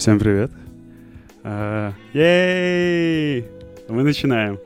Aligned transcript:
Всем 0.00 0.18
привет. 0.18 0.50
А, 1.44 1.92
Ей! 2.14 3.44
Мы 3.86 4.02
начинаем. 4.02 4.58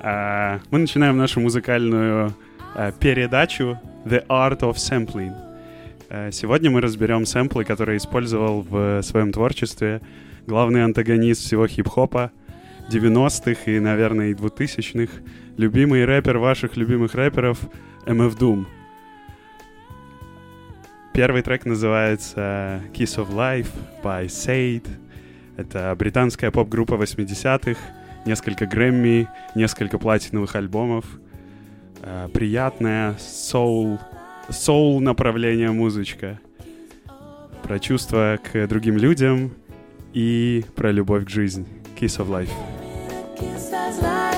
А, 0.00 0.58
Мы 0.72 0.80
начинаем 0.80 1.16
нашу 1.16 1.38
музыкальную 1.38 2.34
а, 2.74 2.90
передачу 2.90 3.78
The 4.04 4.26
Art 4.26 4.58
of 4.62 4.74
Sampling. 4.74 6.32
Сегодня 6.32 6.68
мы 6.68 6.80
разберем 6.80 7.26
сэмплы, 7.26 7.64
которые 7.64 7.98
использовал 7.98 8.62
в 8.62 9.02
своем 9.02 9.30
творчестве 9.30 10.00
главный 10.48 10.82
антагонист 10.82 11.42
всего 11.42 11.68
хип-хопа 11.68 12.32
90-х 12.90 13.70
и, 13.70 13.78
наверное, 13.78 14.30
и 14.30 14.34
2000-х, 14.34 15.12
любимый 15.58 16.04
рэпер 16.04 16.38
ваших 16.38 16.76
любимых 16.76 17.14
рэперов 17.14 17.60
MF 18.04 18.36
Doom. 18.36 18.66
Первый 21.12 21.42
трек 21.42 21.66
называется 21.66 22.80
Kiss 22.94 23.18
of 23.18 23.30
Life 23.30 23.68
by 24.02 24.26
Sade. 24.26 24.88
Это 25.56 25.94
британская 25.98 26.50
поп-группа 26.50 26.94
80-х, 26.94 27.78
несколько 28.24 28.64
Грэмми, 28.66 29.28
несколько 29.54 29.98
платиновых 29.98 30.56
альбомов. 30.56 31.04
Э, 32.02 32.28
приятная 32.32 33.16
соул, 33.18 34.00
соул 34.48 35.00
направление 35.00 35.70
музычка. 35.70 36.40
Про 37.62 37.78
чувства 37.78 38.38
к 38.42 38.66
другим 38.66 38.96
людям 38.96 39.52
и 40.14 40.64
про 40.74 40.90
любовь 40.90 41.26
к 41.26 41.28
жизни. 41.28 41.66
Kiss 42.00 42.18
of 42.18 42.28
Life. 42.28 42.50
kiss 43.42 43.70
that's 43.70 44.00
life. 44.02 44.31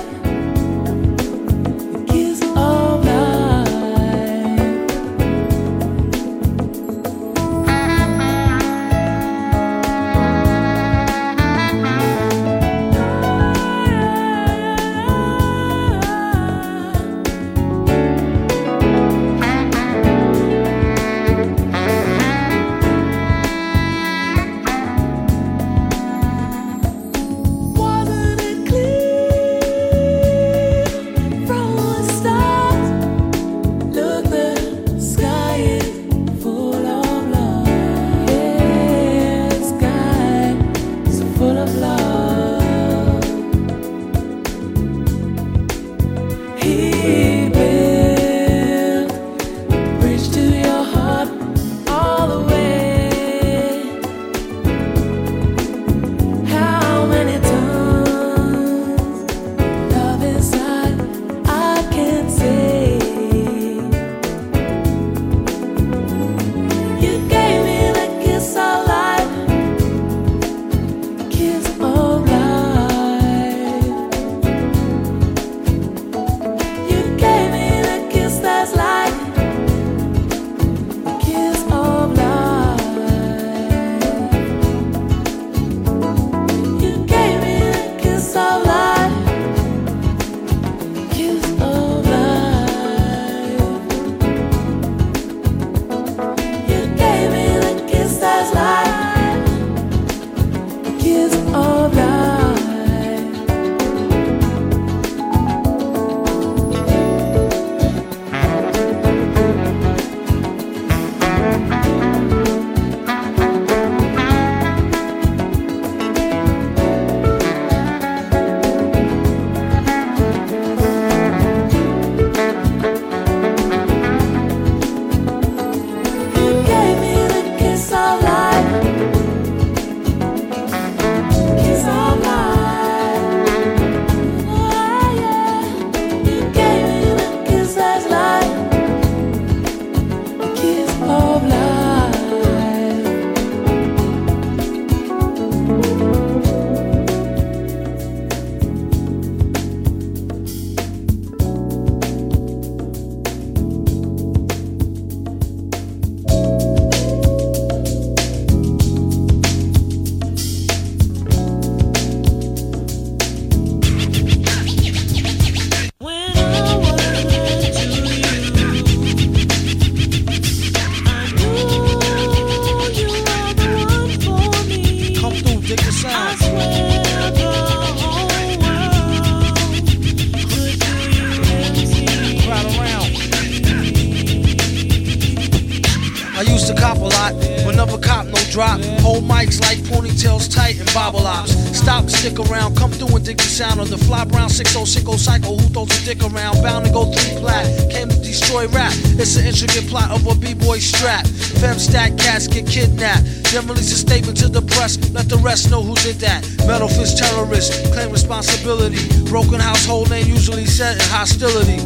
Sound 193.54 193.78
of 193.78 193.88
the 193.88 193.96
fly 193.96 194.24
brown 194.24 194.50
606 194.50 195.22
cycle 195.22 195.56
who 195.56 195.68
throws 195.68 195.86
a 195.94 196.04
dick 196.04 196.18
around. 196.24 196.60
Bound 196.60 196.86
to 196.86 196.90
go 196.90 197.06
three 197.12 197.38
plat, 197.38 197.62
came 197.88 198.08
to 198.08 198.18
destroy 198.18 198.66
rap. 198.66 198.90
It's 199.14 199.36
an 199.36 199.46
intricate 199.46 199.86
plot 199.86 200.10
of 200.10 200.26
a 200.26 200.34
b-boy 200.34 200.80
strap. 200.80 201.24
Fem 201.62 201.78
stack 201.78 202.18
cats 202.18 202.48
get 202.48 202.66
kidnapped. 202.66 203.22
Then 203.52 203.68
release 203.68 203.92
a 203.92 203.96
statement 203.96 204.38
to 204.38 204.48
the 204.48 204.62
press, 204.74 204.98
let 205.12 205.28
the 205.28 205.38
rest 205.38 205.70
know 205.70 205.82
who 205.84 205.94
did 206.02 206.16
that. 206.16 206.42
Metal 206.66 206.88
fist 206.88 207.16
terrorists 207.18 207.78
claim 207.94 208.10
responsibility. 208.10 208.98
Broken 209.30 209.60
household 209.60 210.10
name 210.10 210.26
usually 210.26 210.66
set 210.66 210.96
in 210.96 211.06
hostility. 211.06 211.78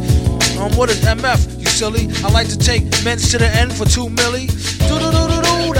Um, 0.57 0.75
what 0.75 0.89
is 0.89 0.99
MF? 1.05 1.59
You 1.59 1.67
silly. 1.67 2.09
I 2.25 2.31
like 2.31 2.49
to 2.49 2.57
take 2.57 2.83
men's 3.05 3.29
to 3.29 3.37
the 3.37 3.47
end 3.47 3.71
for 3.71 3.85
two 3.85 4.07
milli. 4.09 4.49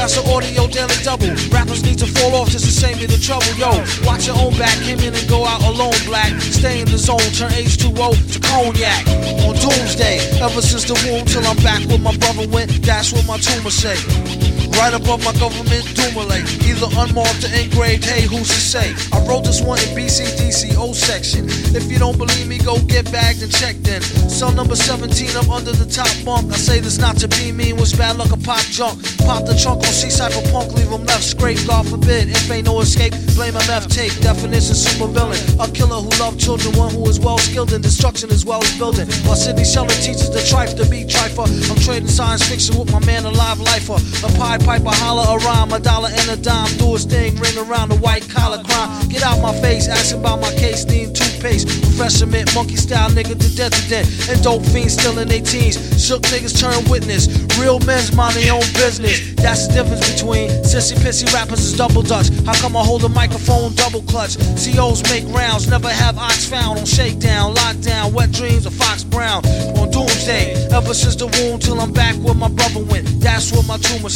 That's 0.09 0.27
audio 0.27 0.65
daily 0.65 0.95
double. 1.03 1.29
Rappers 1.53 1.83
need 1.83 1.99
to 1.99 2.07
fall 2.07 2.33
off 2.41 2.49
just 2.49 2.65
to 2.65 2.71
save 2.71 2.97
me 2.97 3.05
the 3.05 3.19
trouble. 3.21 3.45
Yo, 3.61 3.69
watch 4.07 4.25
your 4.25 4.35
own 4.37 4.57
back. 4.57 4.73
Came 4.81 4.97
in 4.99 5.13
and 5.13 5.29
go 5.29 5.45
out 5.45 5.61
alone. 5.61 5.93
Black. 6.05 6.33
Stay 6.41 6.81
in 6.81 6.87
the 6.89 6.97
zone. 6.97 7.19
Turn 7.37 7.51
H2O 7.51 8.17
to 8.33 8.39
cognac. 8.39 9.05
On 9.45 9.53
doomsday. 9.53 10.17
Ever 10.41 10.61
since 10.63 10.85
the 10.85 10.97
womb 11.05 11.25
till 11.25 11.45
I'm 11.45 11.57
back 11.57 11.87
where 11.87 11.99
my 11.99 12.15
brother 12.17 12.47
went. 12.49 12.81
That's 12.81 13.13
what 13.13 13.27
my 13.27 13.37
tumor 13.37 13.69
say. 13.69 14.38
Right 14.77 14.93
above 14.93 15.23
my 15.23 15.33
government 15.39 15.83
doomulate. 15.97 16.47
Either 16.63 16.87
unmarked 16.97 17.43
or 17.43 17.51
engraved, 17.51 18.05
hey, 18.05 18.23
who's 18.23 18.47
to 18.47 18.61
say? 18.61 18.95
I 19.11 19.19
wrote 19.27 19.43
this 19.43 19.61
one 19.61 19.79
in 19.79 19.89
BCDC 19.95 20.77
O 20.77 20.93
section. 20.93 21.45
If 21.75 21.91
you 21.91 21.99
don't 21.99 22.17
believe 22.17 22.47
me, 22.47 22.57
go 22.57 22.79
get 22.87 23.11
bagged 23.11 23.43
and 23.43 23.51
checked 23.51 23.87
in. 23.87 24.01
Cell 24.29 24.51
number 24.51 24.75
17, 24.75 25.35
I'm 25.35 25.49
under 25.49 25.71
the 25.71 25.85
top 25.85 26.09
bunk. 26.23 26.53
I 26.53 26.57
say 26.57 26.79
this 26.79 26.97
not 26.97 27.17
to 27.17 27.27
be 27.27 27.51
mean, 27.51 27.77
was 27.77 27.93
bad 27.93 28.17
luck 28.17 28.31
a 28.31 28.37
pop 28.37 28.63
junk. 28.71 29.03
Pop 29.27 29.45
the 29.45 29.55
trunk 29.55 29.83
on 29.83 29.91
C-Side 29.91 30.33
for 30.33 30.43
punk, 30.51 30.73
leave 30.73 30.87
him 30.87 31.03
left 31.05 31.23
scrape. 31.23 31.59
God 31.67 31.87
forbid, 31.87 32.29
if 32.29 32.49
ain't 32.49 32.65
no 32.65 32.79
escape, 32.79 33.13
blame 33.35 33.53
MF 33.53 33.91
tape. 33.91 34.13
Definition 34.21 34.75
super 34.75 35.07
villain. 35.07 35.39
A 35.59 35.67
killer 35.69 35.99
who 35.99 36.09
loved 36.23 36.39
children, 36.39 36.75
one 36.77 36.93
who 36.93 37.07
is 37.09 37.19
well 37.19 37.37
skilled 37.37 37.73
in 37.73 37.81
destruction 37.81 38.31
as 38.31 38.45
well 38.45 38.63
as 38.63 38.71
building. 38.77 39.07
While 39.27 39.35
Sidney 39.35 39.65
Sheldon 39.65 39.97
teaches 39.99 40.29
the 40.29 40.39
trife 40.39 40.75
to 40.77 40.89
be 40.89 41.03
trifer. 41.03 41.47
I'm 41.69 41.79
trading 41.83 42.07
science 42.07 42.47
fiction 42.47 42.77
with 42.79 42.91
my 42.91 43.03
man, 43.05 43.25
a 43.25 43.31
live 43.31 43.59
lifer. 43.59 43.99
A 44.23 44.31
pie 44.39 44.57
piper, 44.57 44.95
holler 45.03 45.27
a 45.35 45.37
rhyme, 45.43 45.71
a 45.73 45.79
dollar 45.79 46.09
and 46.09 46.29
a 46.31 46.37
dime. 46.41 46.71
Do 46.77 46.95
a 46.95 46.99
sting, 46.99 47.35
ring 47.35 47.57
around 47.59 47.89
the 47.89 47.97
white 47.97 48.27
collar 48.29 48.63
crime. 48.63 49.09
Get 49.09 49.21
out 49.21 49.41
my 49.41 49.53
face, 49.59 49.87
asking 49.87 50.21
about 50.21 50.39
my 50.39 50.51
case, 50.55 50.85
need 50.85 51.13
toothpaste. 51.13 51.67
Refreshment, 51.67 52.55
monkey 52.55 52.77
style 52.77 53.09
nigga 53.11 53.35
to 53.35 53.49
death 53.55 53.75
to 53.75 53.89
death. 53.89 54.07
And 54.29 54.41
dope 54.41 54.63
fiends 54.71 54.93
still 54.93 55.19
in 55.19 55.27
their 55.27 55.41
teens. 55.43 55.75
Shook 55.99 56.23
niggas 56.31 56.55
turn 56.55 56.79
witness. 56.89 57.27
Real 57.59 57.79
men's 57.81 58.15
mind 58.15 58.35
their 58.35 58.53
own 58.53 58.67
business. 58.79 59.35
That's 59.35 59.67
the 59.67 59.83
difference 59.83 60.07
between 60.07 60.49
sissy 60.63 60.95
pissy 61.03 61.27
rappers 61.33 61.59
is 61.59 61.75
double 61.75 62.01
dutch. 62.01 62.29
How 62.47 62.55
come 62.61 62.77
I 62.77 62.83
hold 62.83 63.03
a 63.03 63.09
microphone 63.09 63.75
double 63.75 64.01
clutch? 64.03 64.37
COs 64.55 65.03
make 65.11 65.27
rounds, 65.35 65.67
never 65.67 65.89
have 65.89 66.17
ox 66.17 66.47
found 66.47 66.79
on 66.79 66.85
shakedown, 66.85 67.55
lockdown, 67.55 68.13
wet 68.13 68.31
dreams 68.31 68.65
of 68.65 68.73
Fox 68.73 69.03
Brown 69.03 69.45
on 69.75 69.91
doomsday. 69.91 70.55
Ever 70.71 70.93
since 70.93 71.15
the 71.17 71.27
womb 71.27 71.59
till 71.59 71.79
I'm 71.81 71.91
back 71.91 72.15
where 72.23 72.35
my 72.35 72.49
brother 72.49 72.83
went. 72.85 73.05
That's 73.19 73.51
what 73.51 73.67
my 73.67 73.77
tumor 73.77 74.09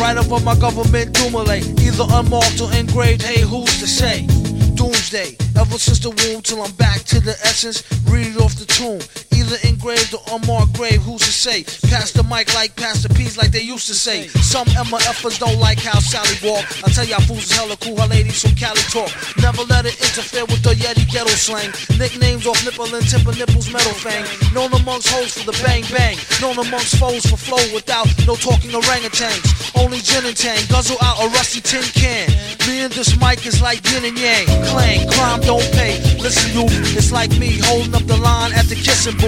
Right 0.00 0.16
over 0.16 0.42
my 0.44 0.54
government 0.56 1.12
doomulate. 1.12 1.80
Either 1.80 2.04
unmarked 2.10 2.60
or 2.60 2.72
engraved, 2.72 3.22
hey, 3.22 3.40
who's 3.40 3.78
to 3.80 3.86
say? 3.86 4.26
Doomsday. 4.74 5.36
Ever 5.58 5.78
since 5.78 5.98
the 6.00 6.10
womb 6.10 6.42
till 6.42 6.62
I'm 6.62 6.72
back 6.72 7.02
to 7.04 7.20
the 7.20 7.32
essence. 7.42 7.82
Read 8.08 8.26
it 8.26 8.40
off 8.40 8.54
the 8.54 8.66
tomb. 8.66 9.27
Either 9.38 9.56
engraved 9.62 10.12
or 10.14 10.22
unmarked 10.34 10.74
grave, 10.74 11.00
who's 11.02 11.22
to 11.22 11.30
say? 11.30 11.62
Pass 11.86 12.10
the 12.10 12.24
mic 12.24 12.52
like 12.58 12.74
Pastor 12.74 13.08
P's 13.14 13.38
like 13.38 13.52
they 13.52 13.62
used 13.62 13.86
to 13.86 13.94
say. 13.94 14.26
Some 14.42 14.66
Emma 14.74 14.98
MFers 14.98 15.38
don't 15.38 15.60
like 15.60 15.78
how 15.78 16.00
Sally 16.00 16.34
walk. 16.42 16.66
I 16.82 16.90
tell 16.90 17.06
y'all 17.06 17.22
fools 17.22 17.46
is 17.46 17.54
hella 17.54 17.76
cool, 17.78 17.94
how 17.94 18.08
ladies 18.08 18.42
from 18.42 18.58
Cali 18.58 18.82
talk. 18.90 19.14
Never 19.38 19.62
let 19.70 19.86
it 19.86 19.94
interfere 20.02 20.44
with 20.50 20.66
the 20.66 20.74
Yeti 20.74 21.06
ghetto 21.06 21.30
slang. 21.38 21.70
Nicknames 22.02 22.50
off 22.50 22.58
nipple 22.66 22.90
and 22.90 23.06
of 23.06 23.38
nipples, 23.38 23.70
metal 23.70 23.94
fang. 24.02 24.26
Known 24.50 24.74
amongst 24.74 25.06
hoes 25.14 25.38
for 25.38 25.46
the 25.46 25.54
bang 25.62 25.86
bang. 25.94 26.18
Known 26.42 26.58
amongst 26.58 26.98
foes 26.98 27.22
for 27.22 27.38
flow 27.38 27.62
without 27.70 28.10
no 28.26 28.34
talking 28.34 28.74
orangutans. 28.74 29.70
Only 29.78 30.02
gin 30.02 30.26
and 30.26 30.36
tang, 30.36 30.66
guzzle 30.66 30.98
out 30.98 31.22
a 31.22 31.30
rusty 31.38 31.62
tin 31.62 31.86
can. 31.94 32.26
Me 32.66 32.82
and 32.82 32.92
this 32.92 33.14
mic 33.22 33.46
is 33.46 33.62
like 33.62 33.86
yin 33.86 34.02
and 34.02 34.18
yang. 34.18 34.50
Clang, 34.66 35.06
crime 35.14 35.40
don't 35.46 35.68
pay. 35.78 35.94
Listen, 36.18 36.50
you, 36.58 36.66
it's 36.98 37.12
like 37.12 37.30
me 37.38 37.62
holding 37.62 37.94
up 37.94 38.02
the 38.10 38.18
line 38.18 38.50
at 38.52 38.66
the 38.66 38.74
kissing 38.74 39.14
booth. 39.22 39.27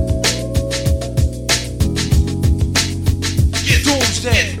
Doomsday. 3.91 4.60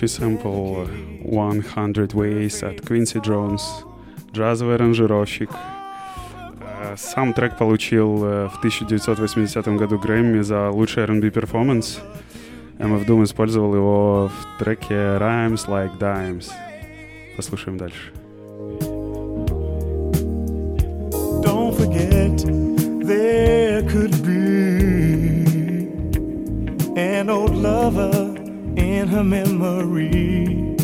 Следующий 0.00 0.18
сэмпл 0.18 0.84
100 1.24 2.16
Ways 2.16 2.64
от 2.66 2.80
Quincy 2.80 3.22
Jones, 3.22 3.60
джазовый 4.32 4.76
аранжировщик. 4.76 5.50
Э, 6.62 6.94
Сам 6.96 7.34
трек 7.34 7.58
получил 7.58 8.24
э, 8.24 8.48
в 8.48 8.56
1980 8.60 9.68
году 9.76 9.98
Грэмми 9.98 10.40
за 10.40 10.70
лучший 10.70 11.02
R&B 11.02 11.30
перформанс. 11.30 12.00
MF 12.78 13.06
Doom 13.06 13.24
использовал 13.24 13.74
его 13.74 14.28
в 14.30 14.58
треке 14.58 14.94
Rhymes 14.94 15.68
Like 15.68 15.98
Dimes. 15.98 16.46
Послушаем 17.36 17.76
дальше. 17.76 18.10
Don't 21.42 21.74
forget, 21.74 22.38
there 23.04 23.82
could 23.82 24.16
be 24.24 25.86
an 26.96 27.28
old 27.28 27.54
lover 27.54 28.29
in 29.00 29.08
her 29.08 29.24
memory. 29.24 30.76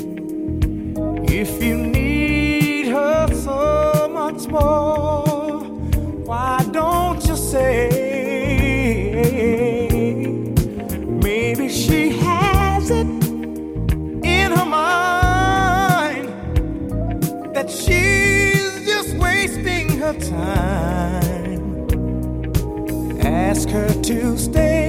If 1.29 1.63
you 1.63 1.77
need 1.77 2.87
her 2.87 3.29
so 3.35 4.09
much 4.11 4.49
more, 4.49 5.59
why 6.25 6.65
don't 6.73 7.23
you 7.27 7.37
say? 7.37 7.91
Maybe 11.29 11.69
she 11.69 12.17
has 12.27 12.91
it 12.91 13.07
in 14.37 14.53
her 14.57 14.65
mind 14.65 16.29
that 17.55 17.69
she's 17.69 18.87
just 18.87 19.15
wasting 19.19 19.91
her 19.99 20.15
time. 20.15 21.61
Ask 23.21 23.69
her 23.69 23.93
to 24.05 24.39
stay. 24.39 24.86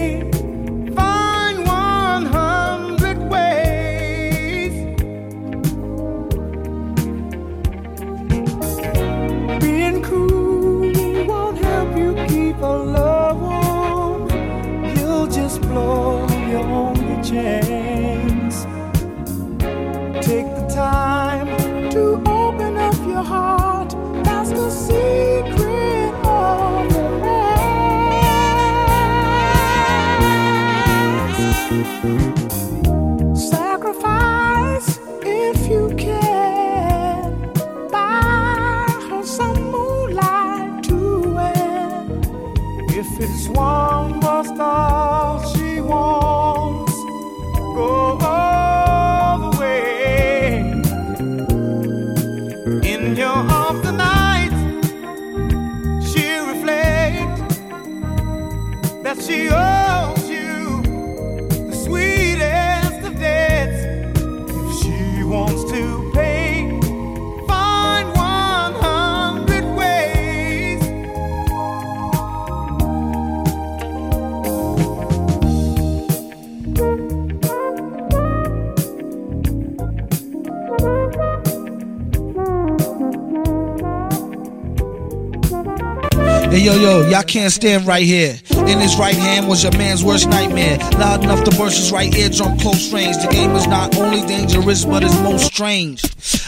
Yo, 87.18 87.24
can't 87.24 87.52
stand 87.52 87.88
right 87.88 88.04
here. 88.04 88.40
In 88.52 88.80
his 88.80 88.96
right 88.98 89.16
hand 89.16 89.48
was 89.48 89.64
your 89.64 89.72
man's 89.78 90.04
worst 90.04 90.30
nightmare. 90.30 90.78
Loud 90.98 91.24
enough 91.24 91.44
to 91.46 91.52
burst 91.52 91.78
his 91.78 91.92
right 91.92 92.14
eardrum 92.16 92.58
close 92.60 92.92
range. 92.94 93.18
The 93.18 93.30
game 93.32 93.52
is 93.52 93.68
not 93.68 93.96
only 93.98 94.22
dangerous, 94.28 94.86
but 94.86 95.04
it's 95.04 95.16
most 95.22 95.46
strange. 95.46 96.02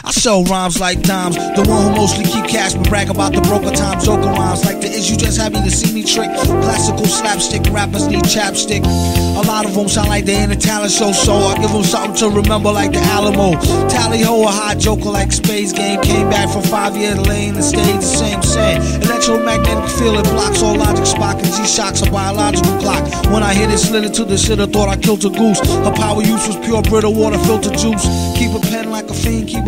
I 0.09 0.11
sell 0.11 0.43
rhymes 0.45 0.79
like 0.79 1.03
dimes, 1.03 1.35
the 1.37 1.61
one 1.69 1.85
who 1.85 2.01
mostly 2.01 2.25
keep 2.25 2.49
cash 2.49 2.73
but 2.73 2.89
brag 2.89 3.11
about 3.11 3.31
the 3.31 3.41
broker 3.41 3.69
time. 3.69 4.01
Joker 4.01 4.33
rhymes 4.33 4.65
like 4.65 4.81
the 4.81 4.89
is 4.89 5.05
you 5.05 5.15
just 5.15 5.37
happy 5.37 5.61
to 5.61 5.69
see 5.69 5.93
me 5.93 6.01
trick. 6.01 6.33
Classical 6.65 7.05
slapstick 7.05 7.61
rappers 7.69 8.07
need 8.07 8.25
chapstick. 8.25 8.81
A 9.37 9.45
lot 9.45 9.69
of 9.69 9.75
them 9.75 9.87
sound 9.87 10.09
like 10.09 10.25
they 10.25 10.41
in 10.41 10.49
a 10.49 10.55
talent 10.55 10.91
show, 10.91 11.11
so 11.11 11.37
I 11.37 11.61
give 11.61 11.69
them 11.69 11.83
something 11.83 12.17
to 12.25 12.41
remember 12.41 12.71
like 12.71 12.91
the 12.91 12.97
Alamo. 13.13 13.53
Tally 13.85 14.23
ho, 14.25 14.41
a 14.41 14.47
hot 14.49 14.79
joker 14.79 15.13
like 15.13 15.31
Space 15.31 15.73
Game. 15.73 16.01
Came 16.01 16.27
back 16.27 16.49
from 16.49 16.63
five 16.63 16.97
year 16.97 17.13
lane 17.13 17.53
and 17.53 17.63
stayed 17.63 18.01
the 18.01 18.01
same 18.01 18.41
same. 18.41 18.81
Electromagnetic 19.05 19.93
field 19.93 20.17
it 20.17 20.25
blocks 20.33 20.63
all 20.63 20.73
logic, 20.73 21.05
Spock 21.05 21.37
and 21.37 21.53
G 21.53 21.69
shocks 21.69 22.01
a 22.01 22.09
biological 22.09 22.73
clock. 22.81 23.05
When 23.29 23.43
I 23.43 23.53
hit 23.53 23.69
it, 23.69 23.77
slid 23.77 24.11
to 24.11 24.25
the 24.25 24.39
shit, 24.39 24.59
I 24.59 24.65
thought 24.65 24.89
I 24.89 24.97
killed 24.97 25.23
a 25.25 25.29
goose. 25.29 25.61
Her 25.85 25.93
power 25.93 26.23
use 26.23 26.49
was 26.49 26.57
pure 26.65 26.81
Brita 26.81 27.11
water 27.11 27.37
filter 27.45 27.69
juice. 27.69 28.09
Keep 28.33 28.57
a 28.57 28.59
pen 28.73 28.88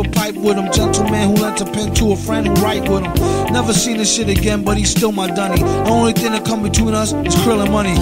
a 0.05 0.09
pipe 0.09 0.35
with 0.35 0.57
him. 0.57 0.71
Gentleman 0.71 1.29
who 1.29 1.35
lent 1.41 1.61
a 1.61 1.65
pen 1.65 1.93
to 1.95 2.11
a 2.11 2.15
friend 2.15 2.47
who 2.47 2.53
write 2.55 2.87
with 2.89 3.03
him. 3.03 3.13
Never 3.53 3.73
seen 3.73 3.97
this 3.97 4.15
shit 4.15 4.29
again, 4.29 4.63
but 4.63 4.77
he's 4.77 4.91
still 4.91 5.11
my 5.11 5.27
dunny. 5.27 5.61
The 5.61 5.89
only 5.89 6.13
thing 6.13 6.31
that 6.31 6.45
come 6.45 6.63
between 6.63 6.93
us 6.93 7.13
is 7.13 7.35
krill 7.43 7.61
and 7.61 7.71
money. 7.71 7.95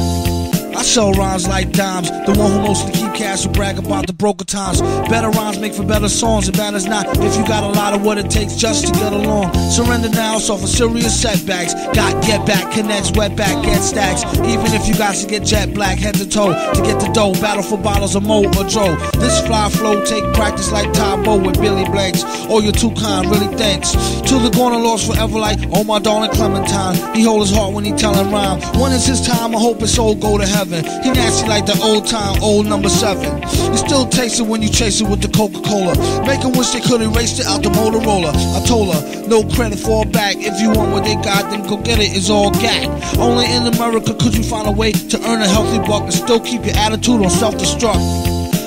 I 0.75 0.83
sell 0.83 1.11
rhymes 1.13 1.47
like 1.47 1.71
dimes. 1.71 2.09
The 2.09 2.33
one 2.37 2.51
who 2.51 2.59
mostly 2.59 2.91
keep 2.93 3.08
cash 3.19 3.43
who 3.43 3.51
brag 3.51 3.77
about 3.77 4.07
the 4.07 4.13
broker 4.13 4.45
times. 4.45 4.81
Better 5.11 5.29
rhymes 5.29 5.59
make 5.59 5.73
for 5.73 5.83
better 5.83 6.07
songs, 6.07 6.47
and 6.47 6.55
bad 6.55 6.73
as 6.73 6.85
not. 6.85 7.05
If 7.19 7.35
you 7.35 7.45
got 7.45 7.63
a 7.63 7.67
lot 7.67 7.93
of 7.93 8.01
what 8.01 8.17
it 8.17 8.29
takes 8.31 8.55
just 8.55 8.87
to 8.87 8.93
get 8.93 9.11
along. 9.11 9.53
Surrender 9.69 10.07
now, 10.09 10.39
suffer 10.39 10.67
serious 10.67 11.19
setbacks. 11.19 11.73
Got 11.93 12.23
get 12.23 12.47
back, 12.47 12.71
connects, 12.71 13.11
wet 13.11 13.35
back, 13.35 13.61
get 13.65 13.81
stacks. 13.81 14.23
Even 14.47 14.71
if 14.71 14.87
you 14.87 14.95
got 14.95 15.15
to 15.15 15.27
get 15.27 15.43
jet 15.43 15.73
black, 15.73 15.97
head 15.97 16.15
to 16.15 16.27
toe. 16.27 16.53
To 16.53 16.81
get 16.81 17.01
the 17.01 17.11
dough, 17.11 17.33
battle 17.33 17.61
for 17.61 17.77
bottles 17.77 18.15
of 18.15 18.23
Mo 18.23 18.45
or 18.45 18.63
Joe. 18.63 18.95
This 19.19 19.45
fly 19.45 19.69
flow 19.69 20.03
take 20.05 20.23
practice 20.33 20.71
like 20.71 20.87
Tybo 20.93 21.45
with 21.45 21.59
Billy 21.59 21.83
Blanks. 21.91 22.23
Oh, 22.47 22.61
you're 22.61 22.71
too 22.71 22.91
kind, 22.91 23.29
really 23.29 23.53
thanks. 23.57 23.91
To 24.31 24.39
the 24.39 24.51
corner 24.55 24.77
lost 24.77 25.11
forever 25.11 25.37
like, 25.39 25.59
oh 25.73 25.83
my 25.83 25.99
darling 25.99 26.31
Clementine. 26.31 26.95
He 27.13 27.23
hold 27.23 27.41
his 27.41 27.51
heart 27.51 27.73
when 27.73 27.83
he 27.83 27.91
tellin' 27.91 28.31
rhyme. 28.31 28.61
When 28.79 28.93
is 28.93 29.05
his 29.05 29.27
time? 29.27 29.53
I 29.53 29.59
hope 29.59 29.81
his 29.81 29.93
soul 29.93 30.15
go 30.15 30.37
to 30.37 30.47
heaven. 30.47 30.85
He 31.03 31.11
nasty 31.11 31.49
like 31.49 31.65
the 31.65 31.77
old 31.83 32.07
time, 32.07 32.41
old 32.41 32.65
number 32.65 32.87
seven. 32.87 33.08
You 33.17 33.77
still 33.77 34.05
taste 34.05 34.39
it 34.39 34.45
when 34.45 34.61
you 34.61 34.69
chase 34.69 35.01
it 35.01 35.09
with 35.09 35.21
the 35.21 35.29
Coca 35.29 35.61
Cola. 35.61 35.97
Make 36.27 36.43
wish 36.55 36.69
they 36.69 36.81
could 36.81 37.01
erase 37.01 37.39
it 37.39 37.47
out 37.47 37.63
the 37.63 37.69
Motorola. 37.69 38.29
I 38.29 38.63
told 38.67 38.93
her, 38.93 39.27
no 39.27 39.43
credit 39.55 39.79
for 39.79 40.03
a 40.03 40.05
back. 40.05 40.35
If 40.37 40.61
you 40.61 40.69
want 40.69 40.91
what 40.91 41.03
they 41.05 41.15
got, 41.15 41.49
then 41.49 41.63
go 41.63 41.77
get 41.77 41.99
it. 41.99 42.15
It's 42.15 42.29
all 42.29 42.51
gag. 42.51 42.87
Only 43.17 43.45
in 43.45 43.65
America 43.65 44.13
could 44.13 44.35
you 44.35 44.43
find 44.43 44.67
a 44.67 44.71
way 44.71 44.91
to 44.91 45.17
earn 45.25 45.41
a 45.41 45.47
healthy 45.47 45.79
buck 45.87 46.03
and 46.03 46.13
still 46.13 46.39
keep 46.39 46.65
your 46.65 46.75
attitude 46.77 47.23
on 47.23 47.31
self 47.31 47.55
destruct. 47.55 47.97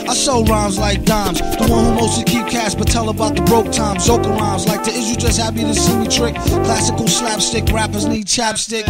I 0.08 0.14
sell 0.14 0.44
rhymes 0.44 0.78
like 0.78 1.04
dimes. 1.04 1.40
The 1.40 1.66
one 1.70 1.84
who 1.84 1.94
mostly 1.94 2.25
keep 2.25 2.46
cash 2.49 2.75
but 2.75 2.88
tell 2.88 3.11
about 3.11 3.37
the 3.37 3.42
broke 3.42 3.70
times. 3.70 4.08
Zoka 4.08 4.28
rhymes 4.37 4.66
like 4.66 4.82
the 4.82 4.90
is 4.90 5.08
you 5.08 5.16
just 5.16 5.38
happy 5.38 5.61
to 5.61 5.75
see 5.75 5.96
me 5.96 6.08
trick. 6.08 6.34
Classical 6.66 7.06
slapstick 7.06 7.68
rappers 7.72 8.06
need 8.06 8.26
chapstick. 8.26 8.84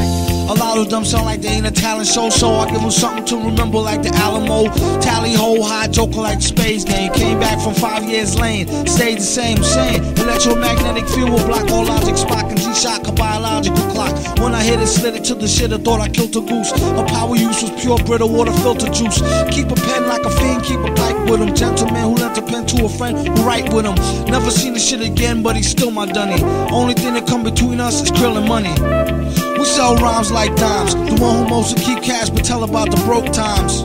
A 0.51 0.55
lot 0.55 0.79
of 0.79 0.91
them 0.91 1.05
sound 1.05 1.25
like 1.25 1.41
they 1.41 1.49
ain't 1.49 1.67
a 1.67 1.71
talent 1.71 2.09
show, 2.09 2.29
so 2.29 2.55
I 2.55 2.71
give 2.71 2.81
them 2.81 2.91
something 2.91 3.25
to 3.27 3.37
remember 3.37 3.79
like 3.79 4.03
the 4.03 4.11
Alamo. 4.15 4.69
Tally 5.01 5.35
ho, 5.35 5.63
high 5.63 5.89
joker 5.89 6.21
like 6.21 6.43
Space 6.43 6.85
Game. 6.85 7.13
Came 7.13 7.39
back 7.39 7.61
from 7.61 7.75
five 7.75 8.05
years 8.05 8.39
lane, 8.39 8.67
stayed 8.87 9.19
the 9.19 9.23
same, 9.23 9.63
same. 9.63 10.03
Electromagnetic 10.19 11.09
field 11.09 11.31
will 11.31 11.47
block 11.47 11.71
all 11.71 11.85
logic, 11.85 12.17
Spock 12.17 12.51
and 12.51 12.61
G-Shock, 12.61 13.09
a 13.09 13.13
biological 13.13 13.85
clock. 13.91 14.13
When 14.39 14.55
I 14.55 14.63
hit 14.63 14.81
it, 14.81 14.89
slid 14.89 15.15
it 15.15 15.25
to 15.25 15.35
the 15.35 15.49
shit, 15.49 15.73
I 15.73 15.79
thought 15.79 16.01
I 16.01 16.09
killed 16.09 16.37
a 16.37 16.41
goose. 16.41 16.71
Her 16.73 17.07
power 17.07 17.37
use 17.37 17.63
was 17.63 17.73
pure 17.81 17.99
Brita 17.99 18.27
water 18.27 18.53
filter 18.53 18.91
juice. 18.91 19.23
Keep 19.51 19.71
a 19.71 19.75
pen 19.75 20.07
like 20.07 20.25
a 20.25 20.31
fiend, 20.31 20.65
keep 20.65 20.81
a 20.81 20.93
pipe 20.95 21.31
with 21.31 21.41
him. 21.41 21.55
Gentleman 21.55 22.03
who 22.03 22.15
lent 22.17 22.37
a 22.37 22.43
pen 22.43 22.67
to 22.67 22.85
a 22.85 22.89
friend 22.89 23.17
who 23.17 23.45
write 23.45 23.73
with 23.73 23.87
him. 23.87 23.95
Never 24.27 24.51
seen 24.51 24.75
the 24.75 24.81
shit 24.81 25.01
again, 25.01 25.43
but 25.43 25.57
he's 25.57 25.71
still 25.71 25.91
my 25.91 26.07
dunny. 26.07 26.43
Only 26.71 26.95
thing 26.95 27.15
that 27.15 27.27
come 27.27 27.45
between 27.45 27.81
us 27.81 28.03
is 28.03 28.11
krill 28.11 28.37
and 28.37 28.49
money. 28.49 29.32
We 29.63 29.69
sell 29.69 29.95
rhymes 29.95 30.33
like 30.33 30.57
dimes. 30.57 30.93
The 30.93 31.23
one 31.23 31.45
who 31.45 31.49
mostly 31.49 31.85
keep 31.85 32.03
cash 32.03 32.31
but 32.31 32.45
tell 32.45 32.65
about 32.65 32.91
the 32.91 32.97
broke 33.05 33.33
times. 33.33 33.85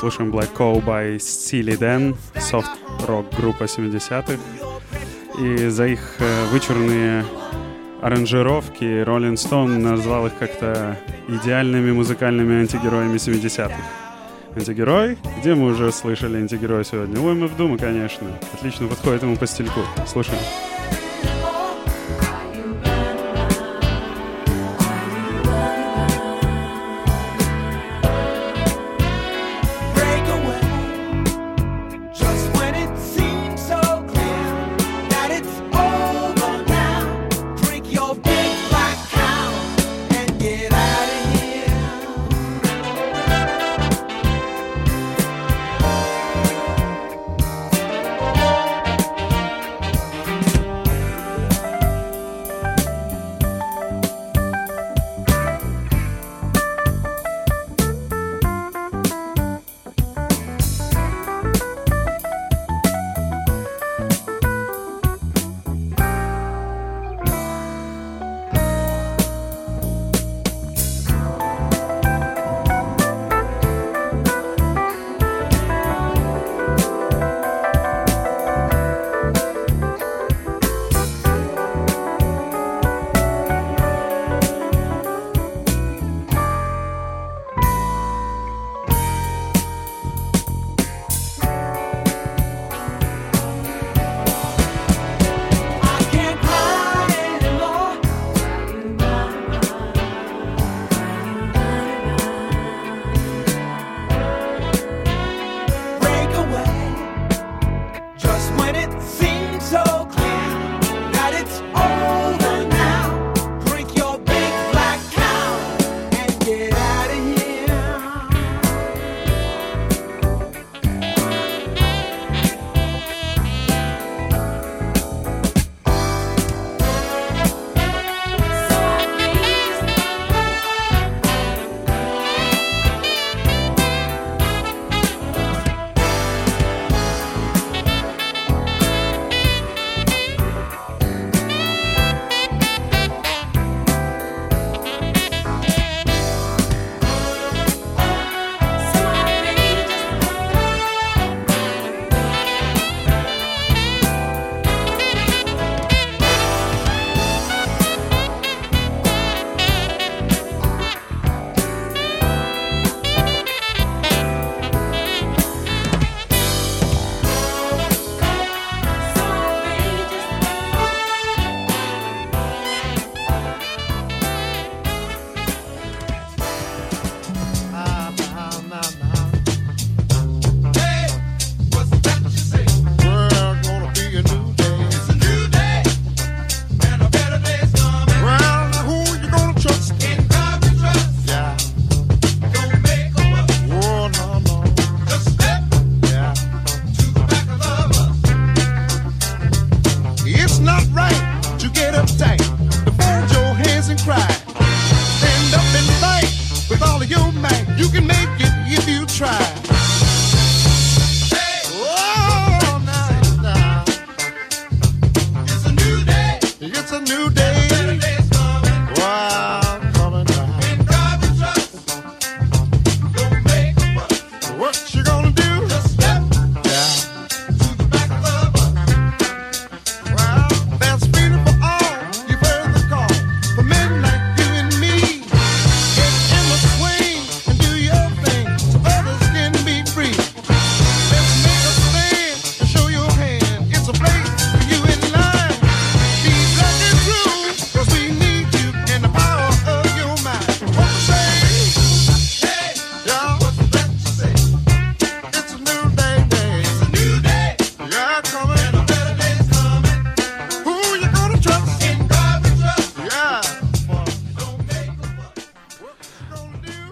слушаем 0.00 0.30
Black 0.30 0.48
Cow 0.56 0.82
by 0.82 1.16
Steely 1.18 1.78
Dan, 1.78 2.16
софт-рок 2.40 3.26
группа 3.36 3.64
70-х. 3.64 4.38
И 5.38 5.68
за 5.68 5.88
их 5.88 6.16
э, 6.20 6.46
вычурные 6.46 7.22
аранжировки 8.00 9.04
Rolling 9.04 9.34
Stone 9.34 9.76
назвал 9.76 10.28
их 10.28 10.32
как-то 10.38 10.96
идеальными 11.28 11.92
музыкальными 11.92 12.60
антигероями 12.60 13.16
70-х. 13.16 13.74
Антигерой? 14.56 15.18
Где 15.38 15.54
мы 15.54 15.66
уже 15.66 15.92
слышали 15.92 16.38
антигероя 16.38 16.82
сегодня? 16.82 17.20
Ой, 17.20 17.34
мы 17.34 17.46
в 17.46 17.56
Дума, 17.58 17.76
конечно. 17.76 18.26
Отлично 18.54 18.86
подходит 18.86 19.22
ему 19.22 19.36
по 19.36 19.46
стильку. 19.46 19.80
Слушаем. 20.06 20.40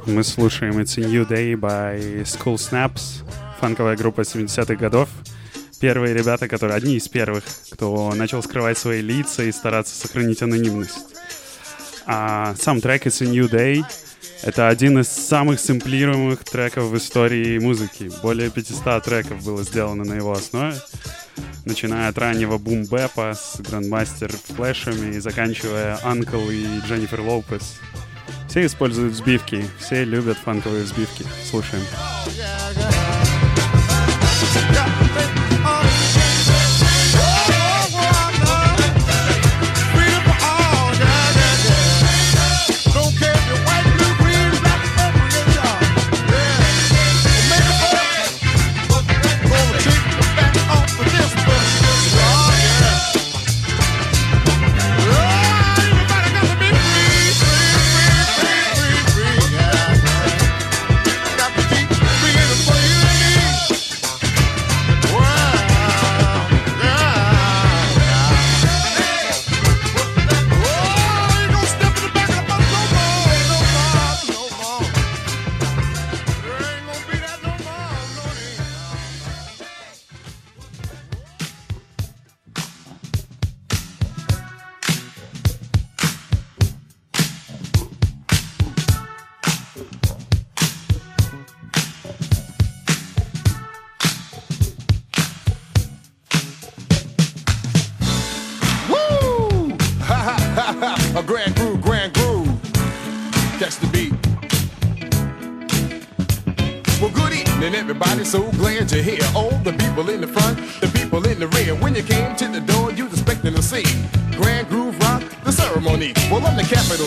Мы 0.08 0.24
слушаем 0.24 0.78
It's 0.78 0.98
a 0.98 1.06
New 1.06 1.28
Day 1.28 1.52
by 1.52 2.22
School 2.22 2.54
Snaps, 2.54 3.22
фанковая 3.60 3.94
группа 3.94 4.22
70-х 4.22 4.74
годов. 4.76 5.10
Первые 5.80 6.14
ребята, 6.14 6.48
которые 6.48 6.76
одни 6.76 6.96
из 6.96 7.06
первых, 7.08 7.44
кто 7.70 8.14
начал 8.14 8.42
скрывать 8.42 8.78
свои 8.78 9.02
лица 9.02 9.42
и 9.42 9.52
стараться 9.52 9.94
сохранить 9.94 10.40
анонимность. 10.40 11.14
А 12.06 12.54
сам 12.58 12.80
трек 12.80 13.06
It's 13.06 13.22
a 13.22 13.28
New 13.28 13.50
Day— 13.50 13.84
это 14.42 14.68
один 14.68 14.98
из 14.98 15.08
самых 15.08 15.60
сэмплируемых 15.60 16.42
треков 16.42 16.84
в 16.84 16.96
истории 16.96 17.58
музыки. 17.58 18.10
Более 18.22 18.48
500 18.48 19.04
треков 19.04 19.44
было 19.44 19.62
сделано 19.62 20.04
на 20.04 20.14
его 20.14 20.32
основе 20.32 20.74
начиная 21.66 22.08
от 22.08 22.16
раннего 22.16 22.56
бумбэпа 22.56 23.34
с 23.34 23.60
грандмастер 23.60 24.32
флешами 24.32 25.16
и 25.16 25.18
заканчивая 25.18 25.98
Анкл 26.02 26.48
и 26.48 26.80
Дженнифер 26.86 27.20
Лопес. 27.20 27.78
Все 28.48 28.64
используют 28.64 29.12
взбивки, 29.12 29.64
все 29.78 30.04
любят 30.04 30.38
фанковые 30.38 30.84
взбивки. 30.84 31.24
Слушаем. 31.50 31.84
Freedom 34.50 35.47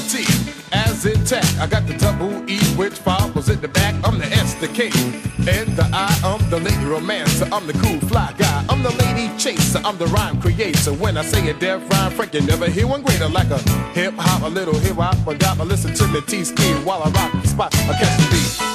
T. 0.01 0.25
As 0.71 1.05
intact, 1.05 1.59
I 1.59 1.67
got 1.67 1.85
the 1.85 1.97
double 1.97 2.31
E, 2.49 2.59
which 2.75 2.93
follows 2.93 3.49
in 3.49 3.59
the 3.61 3.67
back. 3.67 3.93
I'm 4.05 4.17
the 4.17 4.25
S, 4.25 4.53
the 4.55 4.67
K, 4.67 4.85
and 5.47 5.75
the 5.75 5.87
I. 5.93 6.07
I'm 6.23 6.49
the 6.49 6.59
lady 6.59 6.85
romancer. 6.85 7.47
I'm 7.51 7.67
the 7.67 7.73
cool 7.73 7.99
fly 8.07 8.33
guy. 8.37 8.65
I'm 8.69 8.81
the 8.83 8.91
lady 8.91 9.29
chaser. 9.37 9.81
I'm 9.83 9.97
the 9.97 10.07
rhyme 10.07 10.41
creator. 10.41 10.93
When 10.93 11.17
I 11.17 11.23
say 11.23 11.49
a 11.49 11.53
deaf 11.53 11.81
rhyme, 11.89 12.11
Frank, 12.11 12.33
you 12.33 12.41
never 12.41 12.67
hear 12.69 12.87
one 12.87 13.01
greater. 13.01 13.27
Like 13.27 13.49
a 13.49 13.59
hip 13.93 14.13
hop, 14.17 14.43
a 14.43 14.49
little 14.49 14.77
hip 14.79 14.95
hop, 14.95 15.27
a 15.27 15.35
dop. 15.35 15.59
I 15.59 15.63
listen 15.63 15.93
to 15.93 16.05
the 16.07 16.21
T 16.21 16.43
ski 16.45 16.73
while 16.85 17.03
I 17.03 17.09
rock 17.09 17.31
the 17.41 17.47
spot. 17.47 17.75
I 17.75 17.93
catch 17.99 18.17
the 18.17 18.27
beat. 18.31 18.71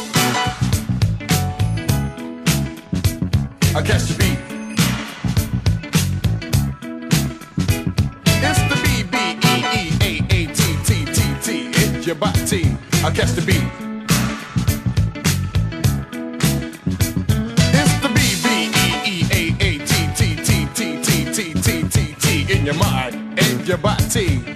I 3.76 3.82
catch 3.82 4.04
the 4.04 4.14
beat. 4.18 4.25
It's 12.06 12.14
your 12.14 12.20
body. 12.20 12.76
I 13.04 13.10
catch 13.10 13.32
the 13.32 13.42
beat. 13.42 13.64
It's 17.74 17.94
the 18.00 18.08
B 18.14 18.20
B 18.44 18.70
E 19.04 19.26
E 19.26 19.26
A 19.32 19.42
A 19.64 19.78
T 19.84 19.92
T 20.14 20.36
T 20.36 20.68
T 20.72 21.02
T 21.02 21.32
T 21.32 21.54
T 21.54 21.88
T 21.88 22.14
T 22.14 22.52
in 22.52 22.64
your 22.64 22.74
mind 22.74 23.40
and 23.40 23.66
your 23.66 23.78
body. 23.78 24.55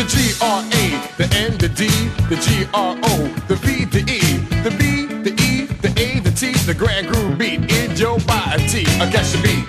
The 0.00 0.06
G 0.06 0.32
R 0.40 0.62
A, 0.62 0.84
the 1.18 1.28
N, 1.36 1.58
the 1.58 1.68
D, 1.68 1.86
the 2.30 2.36
G 2.36 2.66
R 2.72 2.96
O, 3.02 3.28
the 3.48 3.56
V, 3.56 3.84
the 3.84 4.00
E, 4.00 4.38
the 4.62 4.70
B, 4.70 5.04
the 5.22 5.32
E, 5.42 5.66
the 5.82 5.88
A, 6.00 6.20
the 6.20 6.30
T, 6.30 6.52
the 6.64 6.72
grand 6.72 7.08
groove 7.08 7.36
beat 7.36 7.70
in 7.70 7.94
your 7.96 8.18
body. 8.20 8.86
I 8.98 9.10
catch 9.12 9.32
the 9.32 9.40
beat. 9.44 9.66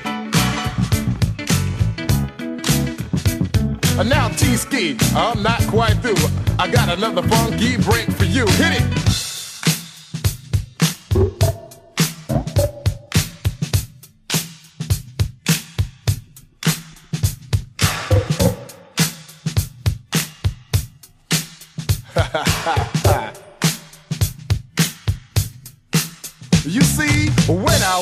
And 3.99 4.09
now 4.09 4.29
T 4.29 4.55
ski, 4.55 4.97
I'm 5.13 5.43
not 5.43 5.67
quite 5.67 5.95
through. 5.95 6.15
I 6.57 6.71
got 6.71 6.87
another 6.87 7.23
funky 7.23 7.75
break 7.75 8.09
for 8.11 8.23
you. 8.23 8.45
Hit 8.45 8.81
it. 8.81 9.00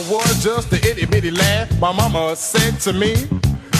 Was 0.07 0.43
just 0.43 0.71
a 0.71 0.77
itty 0.89 1.05
bitty 1.05 1.31
lad, 1.31 1.79
my 1.79 1.91
mama 1.91 2.35
said 2.35 2.79
to 2.81 2.93
me, 2.93 3.13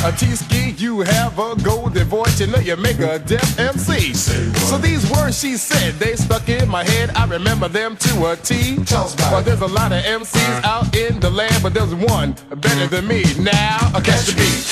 a 0.03 0.11
T-ski, 0.13 0.71
you 0.77 1.01
have 1.01 1.37
a 1.37 1.55
golden 1.61 2.07
voice, 2.07 2.39
you 2.39 2.47
know 2.47 2.59
you 2.59 2.75
make 2.77 2.99
a 2.99 3.19
deaf 3.19 3.59
MC. 3.59 4.13
So 4.13 4.77
these 4.77 5.09
words 5.11 5.39
she 5.39 5.57
said, 5.57 5.95
they 5.95 6.15
stuck 6.15 6.47
in 6.49 6.69
my 6.69 6.83
head, 6.83 7.11
I 7.15 7.25
remember 7.25 7.67
them 7.67 7.97
to 7.97 8.31
a 8.31 8.35
T. 8.37 8.77
Well, 8.89 9.41
there's 9.43 9.61
a 9.61 9.67
lot 9.67 9.91
of 9.91 10.03
MCs 10.03 10.63
out 10.63 10.95
in 10.95 11.19
the 11.19 11.29
land, 11.29 11.61
but 11.61 11.73
there's 11.73 11.93
one 11.93 12.35
better 12.55 12.87
than 12.87 13.07
me. 13.07 13.23
Now, 13.39 13.91
I 13.93 14.01
catch 14.01 14.25
the 14.27 14.35
beat. 14.35 14.65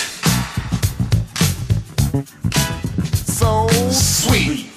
So 3.27 3.67
sweet. 3.91 4.71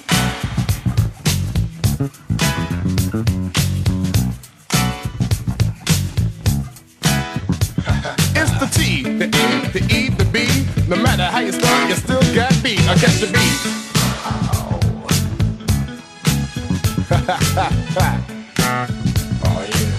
The 9.21 9.27
E, 9.27 9.29
the 9.69 9.81
E, 9.93 10.09
the 10.09 10.25
B. 10.25 10.47
No 10.87 10.95
matter 10.95 11.23
how 11.23 11.39
you 11.39 11.51
start, 11.51 11.89
you 11.89 11.95
still 11.95 12.21
got 12.33 12.51
beat. 12.63 12.81
I 12.89 12.95
catch 12.95 13.19
the 13.19 13.27
beat. 13.27 13.59
oh 19.43 19.61
yeah. 19.69 19.91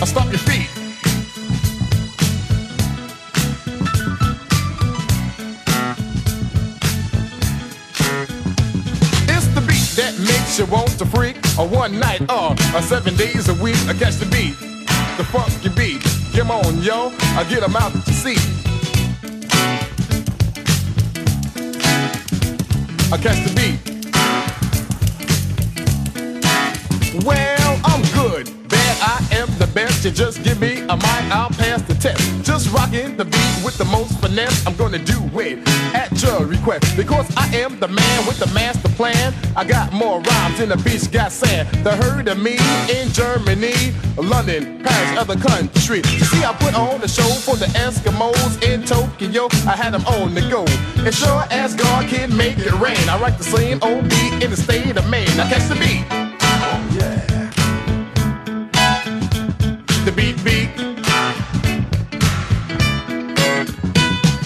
I 0.00 0.04
stop 0.04 0.26
your 0.30 0.38
feet. 0.38 0.68
It's 9.28 9.46
the 9.54 9.60
beat 9.60 9.94
that 9.94 10.18
makes 10.18 10.58
you 10.58 10.66
want 10.66 10.98
to 10.98 11.06
freak. 11.06 11.36
A 11.58 11.64
one 11.64 12.00
night 12.00 12.22
or 12.22 12.50
uh, 12.50 12.56
a 12.74 12.82
seven 12.82 13.14
days 13.14 13.48
a 13.48 13.54
week. 13.62 13.76
I 13.86 13.94
catch 13.94 14.16
the 14.16 14.26
beat. 14.26 14.58
The 15.16 15.24
funky 15.24 15.68
beat. 15.68 16.15
Come 16.36 16.50
on, 16.50 16.82
yo, 16.82 17.14
I 17.34 17.46
get 17.48 17.60
them 17.62 17.74
out 17.76 17.92
to 17.92 18.12
see. 18.12 18.36
I 23.10 23.16
catch 23.16 23.42
the 23.46 23.52
beat. 23.56 23.80
Well, 27.24 27.80
I'm 27.84 28.02
good. 28.12 28.50
Bet 28.68 28.98
I 29.00 29.26
am 29.32 29.48
the 29.58 29.66
best. 29.68 30.04
You 30.04 30.10
just 30.10 30.44
give 30.44 30.60
me 30.60 30.75
a 30.88 30.96
mic, 30.96 31.24
I'll 31.34 31.50
pass 31.50 31.82
the 31.82 31.94
test. 31.94 32.22
Just 32.44 32.72
rocking 32.72 33.16
the 33.16 33.24
beat 33.24 33.64
with 33.64 33.76
the 33.78 33.84
most 33.86 34.20
finesse. 34.20 34.66
I'm 34.66 34.76
gonna 34.76 34.98
do 34.98 35.18
it 35.40 35.58
at 35.94 36.10
your 36.22 36.46
request. 36.46 36.96
Because 36.96 37.26
I 37.36 37.46
am 37.56 37.78
the 37.80 37.88
man 37.88 38.26
with 38.26 38.38
the 38.38 38.46
master 38.54 38.88
plan. 38.90 39.34
I 39.56 39.64
got 39.64 39.92
more 39.92 40.20
rhymes 40.20 40.58
than 40.58 40.68
the 40.68 40.76
beach 40.76 41.10
got 41.10 41.32
sand. 41.32 41.68
The 41.84 41.96
heard 41.96 42.28
of 42.28 42.38
me 42.38 42.58
in 42.88 43.12
Germany, 43.12 43.92
London, 44.16 44.82
Paris, 44.82 45.18
other 45.18 45.36
country. 45.36 45.98
You 45.98 46.24
see, 46.30 46.44
I 46.44 46.52
put 46.54 46.74
on 46.74 47.00
the 47.00 47.08
show 47.08 47.30
for 47.46 47.56
the 47.56 47.66
Eskimos 47.66 48.62
in 48.62 48.84
Tokyo. 48.84 49.48
I 49.66 49.76
had 49.76 49.94
them 49.94 50.04
on 50.06 50.34
the 50.34 50.42
go. 50.42 50.64
And 51.04 51.14
sure 51.14 51.44
as 51.50 51.74
God 51.74 52.08
can 52.08 52.36
make 52.36 52.58
it 52.58 52.72
rain, 52.74 53.08
I 53.08 53.18
write 53.20 53.38
the 53.38 53.44
same 53.44 53.78
old 53.82 54.08
beat 54.08 54.44
in 54.44 54.50
the 54.50 54.56
state 54.56 54.96
of 54.96 55.08
Maine. 55.08 55.36
Now 55.36 55.48
catch 55.48 55.68
the 55.68 55.76
beat. 55.76 56.25
Beat 60.16 60.42
beat. 60.42 60.70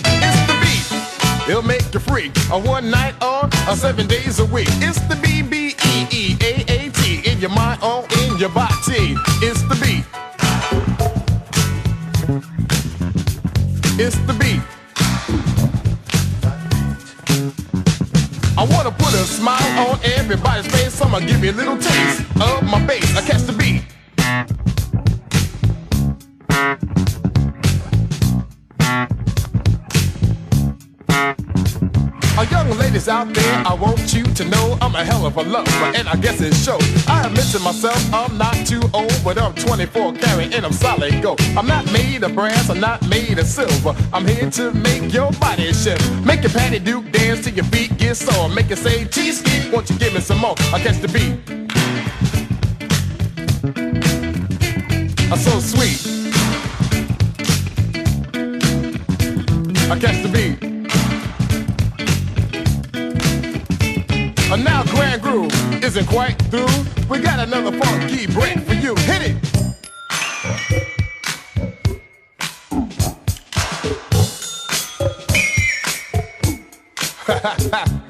It's 0.05 0.41
the 0.49 0.57
beat. 0.61 1.49
It'll 1.49 1.63
make 1.63 1.95
you 1.95 2.01
free. 2.01 2.33
A 2.51 2.59
one 2.59 2.91
night 2.91 3.15
or 3.23 3.49
a 3.69 3.77
seven 3.77 4.09
days 4.09 4.41
a 4.41 4.45
week. 4.47 4.67
It's 4.83 5.01
the 5.03 5.15
B 5.23 5.43
B 5.43 5.77
E 5.87 6.07
E 6.11 6.37
A 6.43 6.65
A 6.69 6.91
T 6.91 7.31
in 7.31 7.39
your 7.41 7.51
mind 7.51 7.83
or 7.83 8.05
in 8.23 8.37
your 8.37 8.49
body. 8.49 9.15
It's 9.47 9.63
the 9.63 9.77
beat. 9.81 10.05
It's 13.99 14.19
the 14.27 14.35
beat. 14.35 14.63
I 18.59 18.65
wanna 18.65 18.91
put 18.91 19.15
a 19.15 19.25
smile 19.25 19.89
on 19.89 20.01
everybody's 20.19 20.67
face. 20.67 21.01
I'ma 21.01 21.21
give 21.21 21.45
you 21.45 21.53
a 21.53 21.59
little 21.61 21.79
taste 21.79 22.23
of 22.41 22.65
my 22.65 22.85
bass. 22.85 23.17
I 23.17 23.23
catch 23.23 23.43
the 23.43 23.53
beat. 23.53 23.85
Young 32.71 32.79
ladies 32.79 33.09
out 33.09 33.33
there, 33.35 33.63
I 33.67 33.75
want 33.75 34.15
you 34.15 34.23
to 34.23 34.45
know 34.45 34.79
I'm 34.81 34.95
a 34.95 35.05
hell 35.05 35.27
of 35.27 35.37
a 35.37 35.43
lover, 35.43 35.71
and 35.97 36.09
I 36.09 36.17
guess 36.17 36.41
it 36.41 36.55
shows. 36.55 36.83
I 37.07 37.27
admit 37.27 37.47
to 37.53 37.59
myself, 37.61 37.99
I'm 38.13 38.37
not 38.39 38.55
too 38.67 38.83
old, 38.93 39.13
but 39.25 39.39
I'm 39.39 39.55
24 39.55 40.15
karat 40.15 40.55
and 40.55 40.65
I'm 40.65 40.73
solid 40.73 41.23
gold. 41.23 41.41
I'm 41.57 41.67
not 41.67 41.91
made 41.93 42.23
of 42.23 42.35
brass, 42.35 42.71
I'm 42.71 42.81
not 42.81 43.07
made 43.09 43.39
of 43.39 43.47
silver. 43.47 43.95
I'm 44.13 44.27
here 44.27 44.51
to 44.51 44.73
make 44.73 45.13
your 45.13 45.33
body 45.33 45.73
shift. 45.73 46.03
Make 46.25 46.43
your 46.43 46.53
patty 46.53 46.79
duke 46.79 47.11
dance 47.13 47.45
till 47.45 47.55
your 47.55 47.65
feet 47.67 47.97
get 47.99 48.17
sore. 48.17 48.49
Make 48.49 48.71
it 48.71 48.79
say 48.79 49.05
cheesecake, 49.07 49.73
won't 49.73 49.91
you 49.91 49.99
give 49.99 50.15
me 50.15 50.21
some 50.21 50.39
more? 50.39 50.55
I 50.73 50.81
catch 50.81 50.99
the 51.01 51.09
beat. 51.09 51.37
I'm 55.33 55.39
so 55.39 55.59
sweet. 55.61 55.99
I 59.91 59.99
catch 59.99 60.23
the 60.23 60.29
beat. 60.29 60.70
And 64.53 64.65
now 64.65 64.83
Grand 64.83 65.23
Groove 65.23 65.53
isn't 65.85 66.07
quite 66.07 66.37
through. 66.51 66.67
We 67.09 67.21
got 67.21 67.39
another 67.39 67.71
funky 67.79 68.27
break 68.27 68.59
for 68.59 68.75
you. 68.75 68.97
Hit 68.97 69.23
it. 69.23 69.37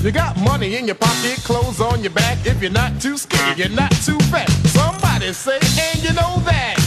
You 0.00 0.12
got 0.12 0.38
money 0.38 0.76
in 0.76 0.86
your 0.86 0.94
pocket, 0.94 1.38
clothes 1.44 1.80
on 1.80 2.02
your 2.02 2.12
back. 2.12 2.46
If 2.46 2.62
you're 2.62 2.70
not 2.70 2.98
too 2.98 3.18
skinny, 3.18 3.56
you're 3.56 3.68
not 3.68 3.90
too 3.90 4.18
fat. 4.30 4.48
Somebody 4.68 5.32
say, 5.34 5.58
and 5.58 6.02
you 6.02 6.14
know 6.14 6.40
that. 6.46 6.77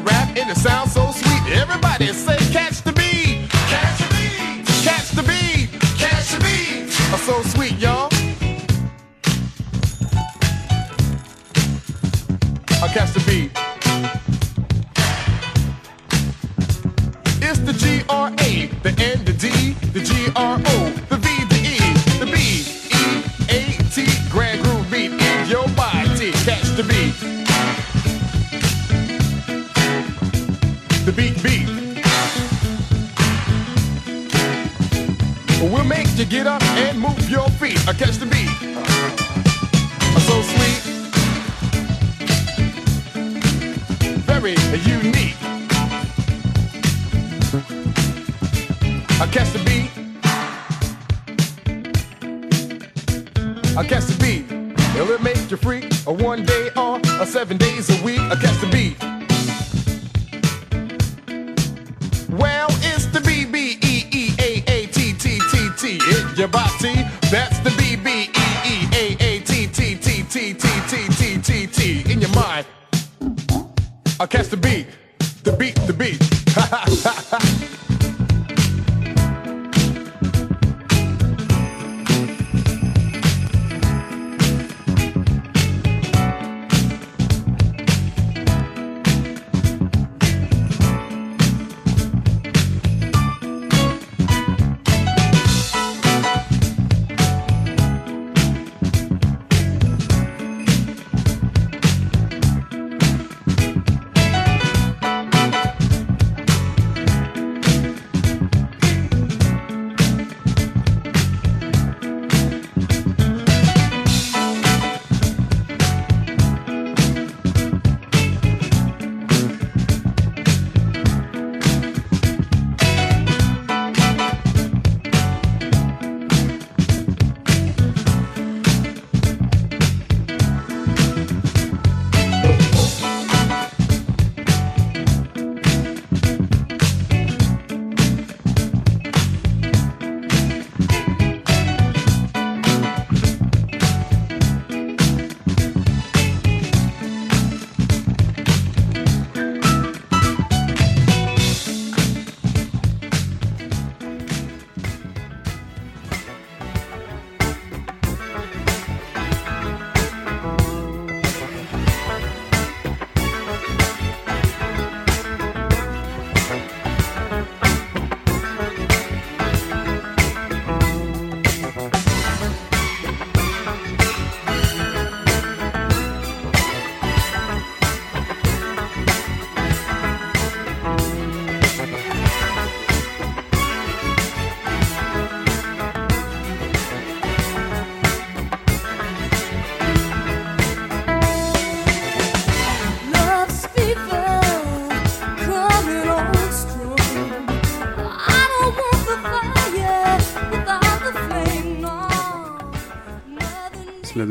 rap 0.00 0.28
and 0.36 0.50
it 0.50 0.56
sounds 0.56 0.92
so 0.92 1.10
sweet. 1.10 1.42
Everybody's 1.56 2.16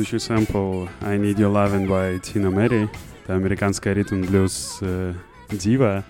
Следующий 0.07 0.25
сэмпл 0.25 0.85
I 1.01 1.17
Need 1.17 1.35
Your 1.35 1.51
Lovin' 1.51 1.85
by 1.85 2.21
Tina 2.21 2.49
Mary. 2.49 2.87
Это 3.25 3.35
американская 3.35 3.93
ритм-блюз 3.93 4.77
э, 4.79 5.13
дива. 5.51 6.05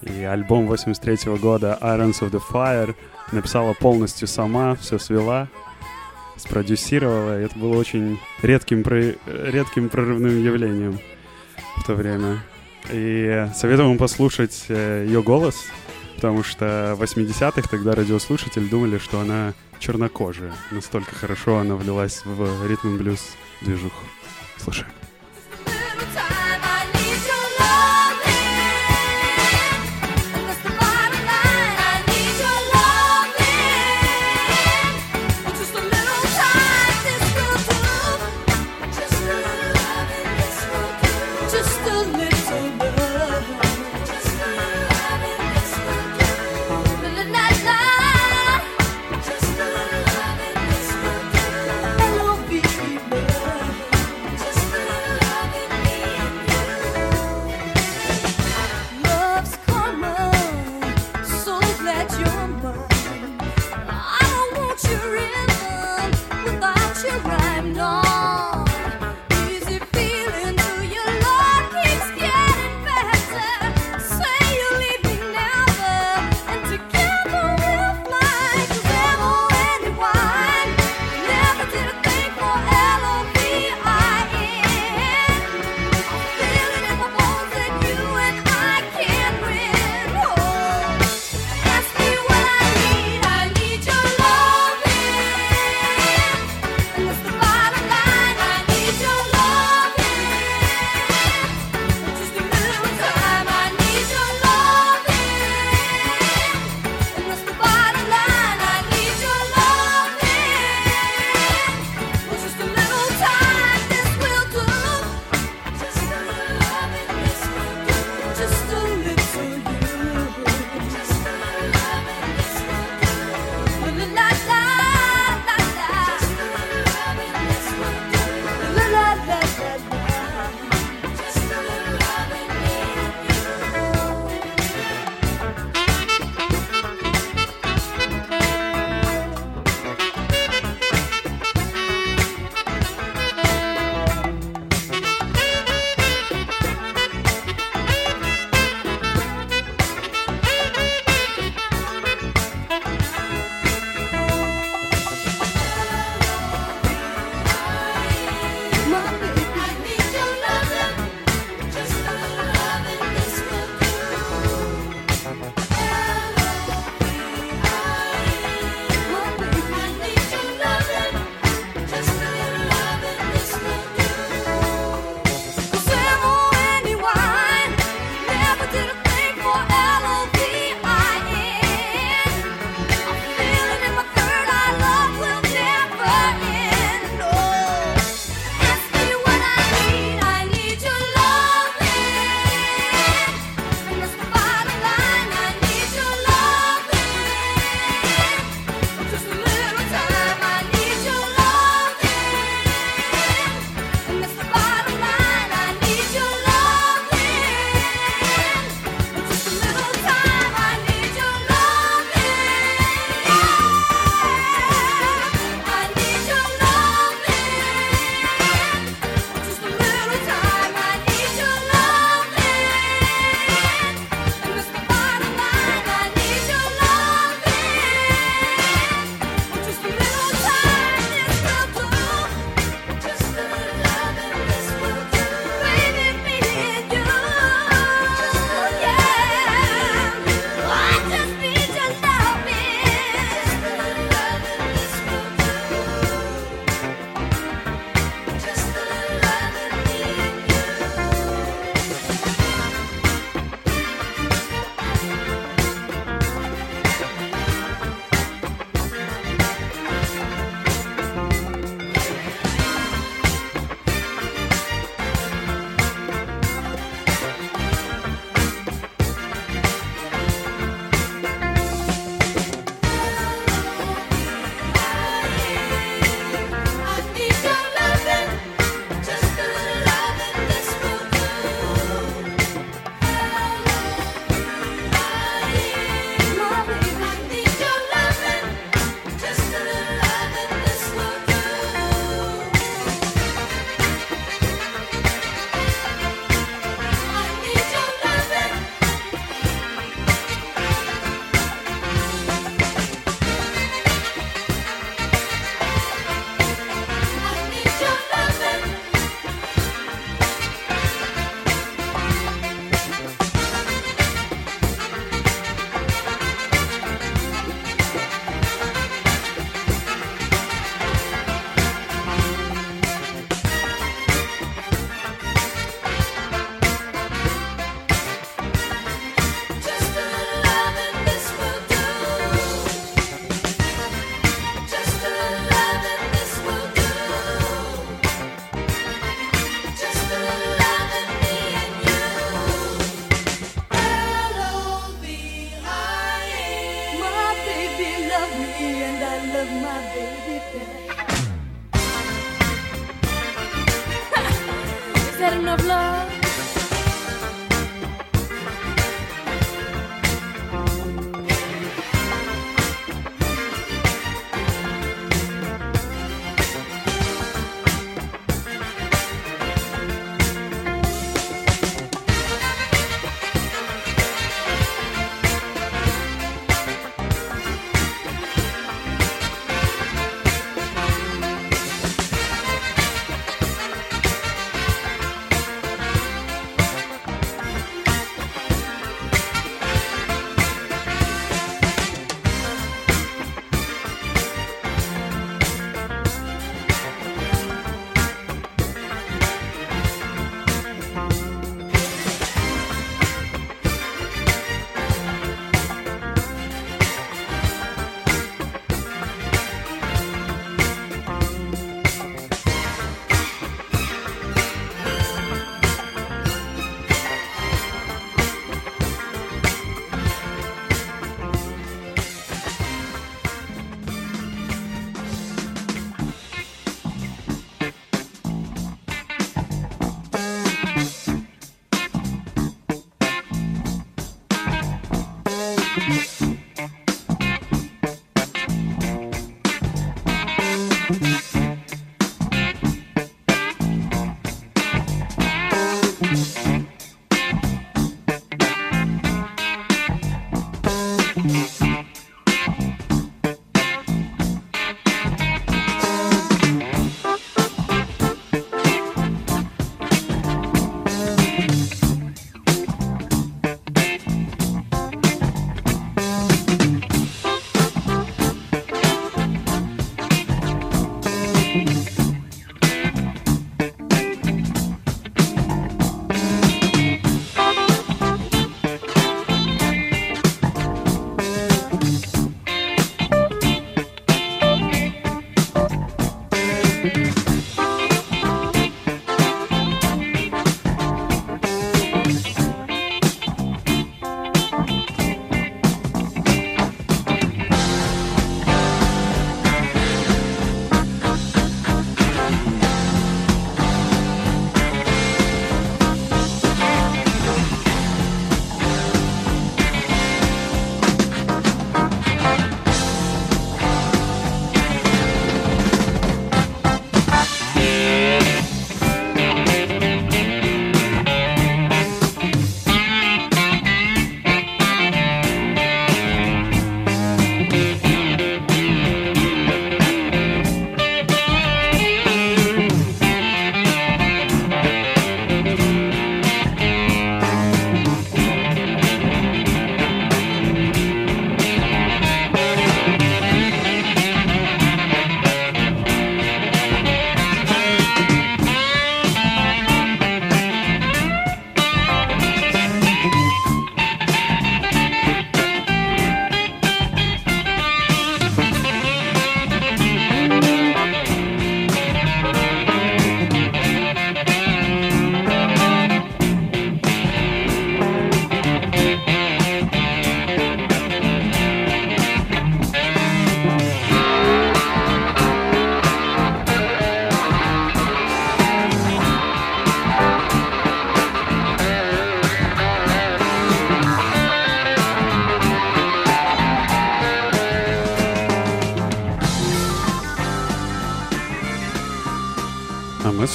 И 0.00 0.22
альбом 0.22 0.66
83 0.66 1.36
года 1.36 1.78
Irons 1.82 2.22
of 2.22 2.30
the 2.30 2.40
Fire 2.50 2.94
написала 3.32 3.74
полностью 3.74 4.26
сама, 4.26 4.74
все 4.76 4.98
свела, 4.98 5.48
спродюсировала. 6.38 7.38
И 7.38 7.44
это 7.44 7.58
было 7.58 7.76
очень 7.76 8.18
редким, 8.40 8.82
про- 8.82 9.14
редким 9.26 9.90
прорывным 9.90 10.42
явлением 10.42 10.98
в 11.76 11.84
то 11.84 11.94
время. 11.94 12.38
И 12.90 13.48
советую 13.54 13.88
вам 13.88 13.98
послушать 13.98 14.64
э, 14.70 15.04
ее 15.06 15.22
голос, 15.22 15.56
потому 16.16 16.42
что 16.42 16.94
в 16.98 17.02
80-х 17.02 17.68
тогда 17.68 17.94
радиослушатели 17.94 18.66
думали, 18.66 18.98
что 18.98 19.20
она 19.20 19.54
чернокожая. 19.78 20.52
Настолько 20.70 21.14
хорошо 21.14 21.58
она 21.58 21.76
влилась 21.76 22.22
в 22.24 22.66
ритм 22.66 22.96
и 22.96 22.98
блюз 22.98 23.20
движуху. 23.60 24.04
Слушай. 24.56 24.86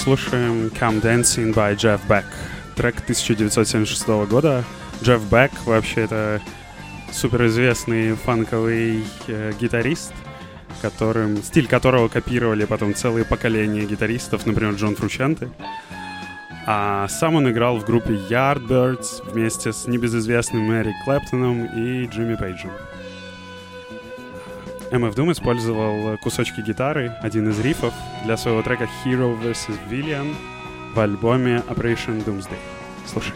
Слушаем 0.01 0.71
Come 0.79 0.99
Dancing 0.99 1.53
by 1.53 1.75
Jeff 1.75 1.99
Beck. 2.07 2.23
Трек 2.75 3.01
1976 3.01 4.07
года. 4.27 4.63
Джефф 5.03 5.21
Бек 5.31 5.51
вообще 5.65 6.01
это 6.01 6.41
суперизвестный 7.11 8.15
фанковый 8.15 9.03
э, 9.27 9.51
гитарист, 9.59 10.11
которым, 10.81 11.43
стиль 11.43 11.67
которого 11.67 12.07
копировали 12.07 12.65
потом 12.65 12.95
целые 12.95 13.25
поколения 13.25 13.85
гитаристов, 13.85 14.47
например, 14.47 14.73
Джон 14.73 14.95
Фрученте. 14.95 15.49
А 16.65 17.07
сам 17.07 17.35
он 17.35 17.51
играл 17.51 17.77
в 17.77 17.85
группе 17.85 18.13
Yardbirds 18.13 19.31
вместе 19.31 19.71
с 19.71 19.85
небезызвестным 19.85 20.63
Мэри 20.63 20.93
Клэптоном 21.05 21.65
и 21.65 22.07
Джимми 22.07 22.35
Пейджем. 22.35 22.71
MF 24.91 25.15
Doom 25.15 25.31
использовал 25.31 26.17
кусочки 26.17 26.59
гитары, 26.59 27.15
один 27.21 27.49
из 27.49 27.59
рифов, 27.61 27.93
для 28.25 28.35
своего 28.35 28.61
трека 28.61 28.89
Hero 29.05 29.41
vs. 29.41 29.79
Villain 29.89 30.35
в 30.93 30.99
альбоме 30.99 31.63
Operation 31.69 32.23
Doomsday. 32.25 32.59
Слушай. 33.05 33.33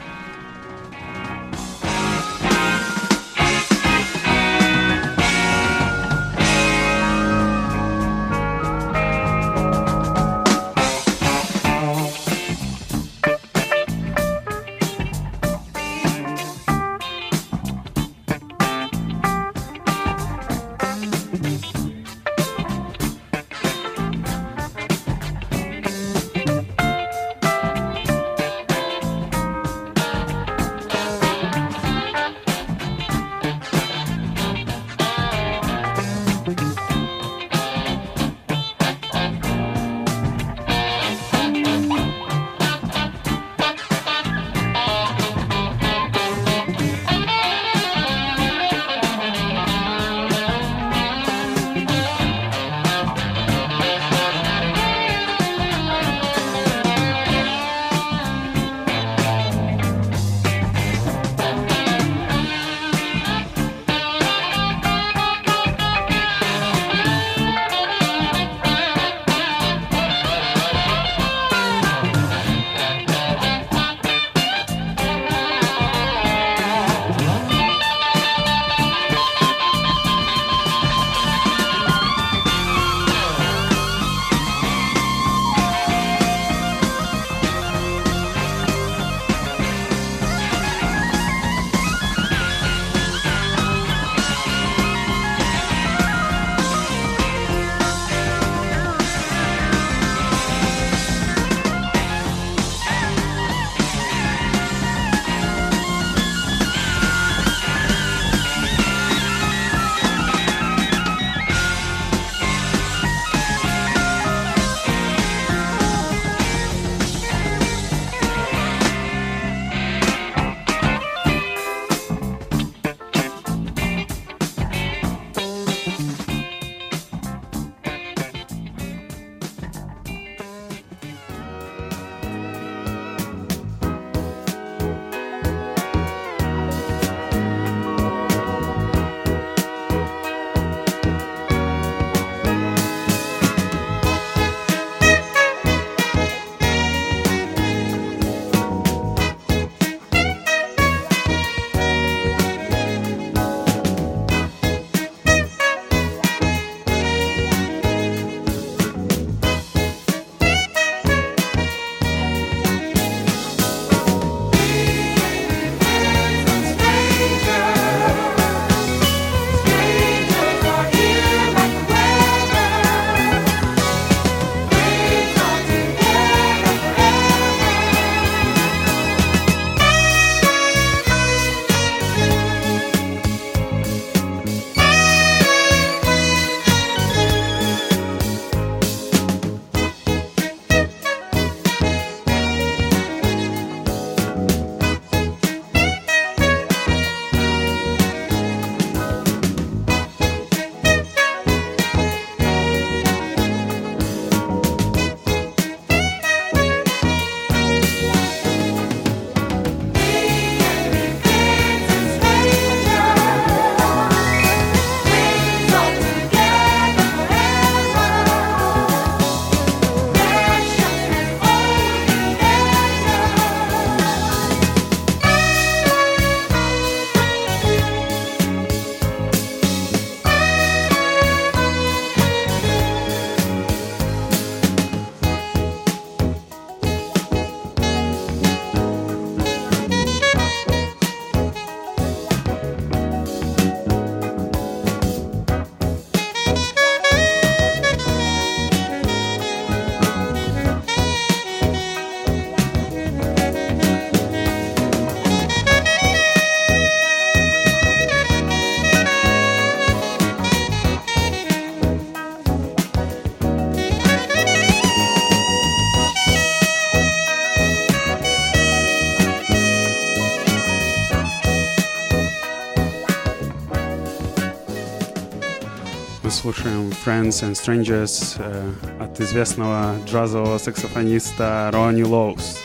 Friends 277.05 277.43
and 277.43 277.53
Strangers 277.53 278.35
э, 278.39 278.71
от 278.99 279.21
известного 279.21 279.95
джазового 280.07 280.57
саксофониста 280.57 281.69
Ронни 281.71 282.01
Лоус, 282.01 282.57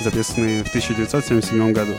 записанный 0.00 0.62
в 0.62 0.68
1977 0.68 1.72
году. 1.74 1.92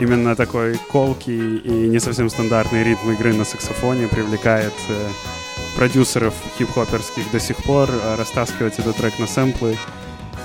Именно 0.00 0.34
такой 0.34 0.76
колкий 0.90 1.58
и 1.58 1.70
не 1.70 2.00
совсем 2.00 2.28
стандартный 2.28 2.82
ритм 2.82 3.08
игры 3.12 3.34
на 3.34 3.44
саксофоне 3.44 4.08
привлекает 4.08 4.72
э, 4.88 5.08
продюсеров 5.76 6.34
хип-хоперских 6.58 7.30
до 7.30 7.38
сих 7.38 7.56
пор 7.58 7.88
э, 7.88 8.16
растаскивать 8.16 8.80
этот 8.80 8.96
трек 8.96 9.16
на 9.20 9.28
сэмплы 9.28 9.78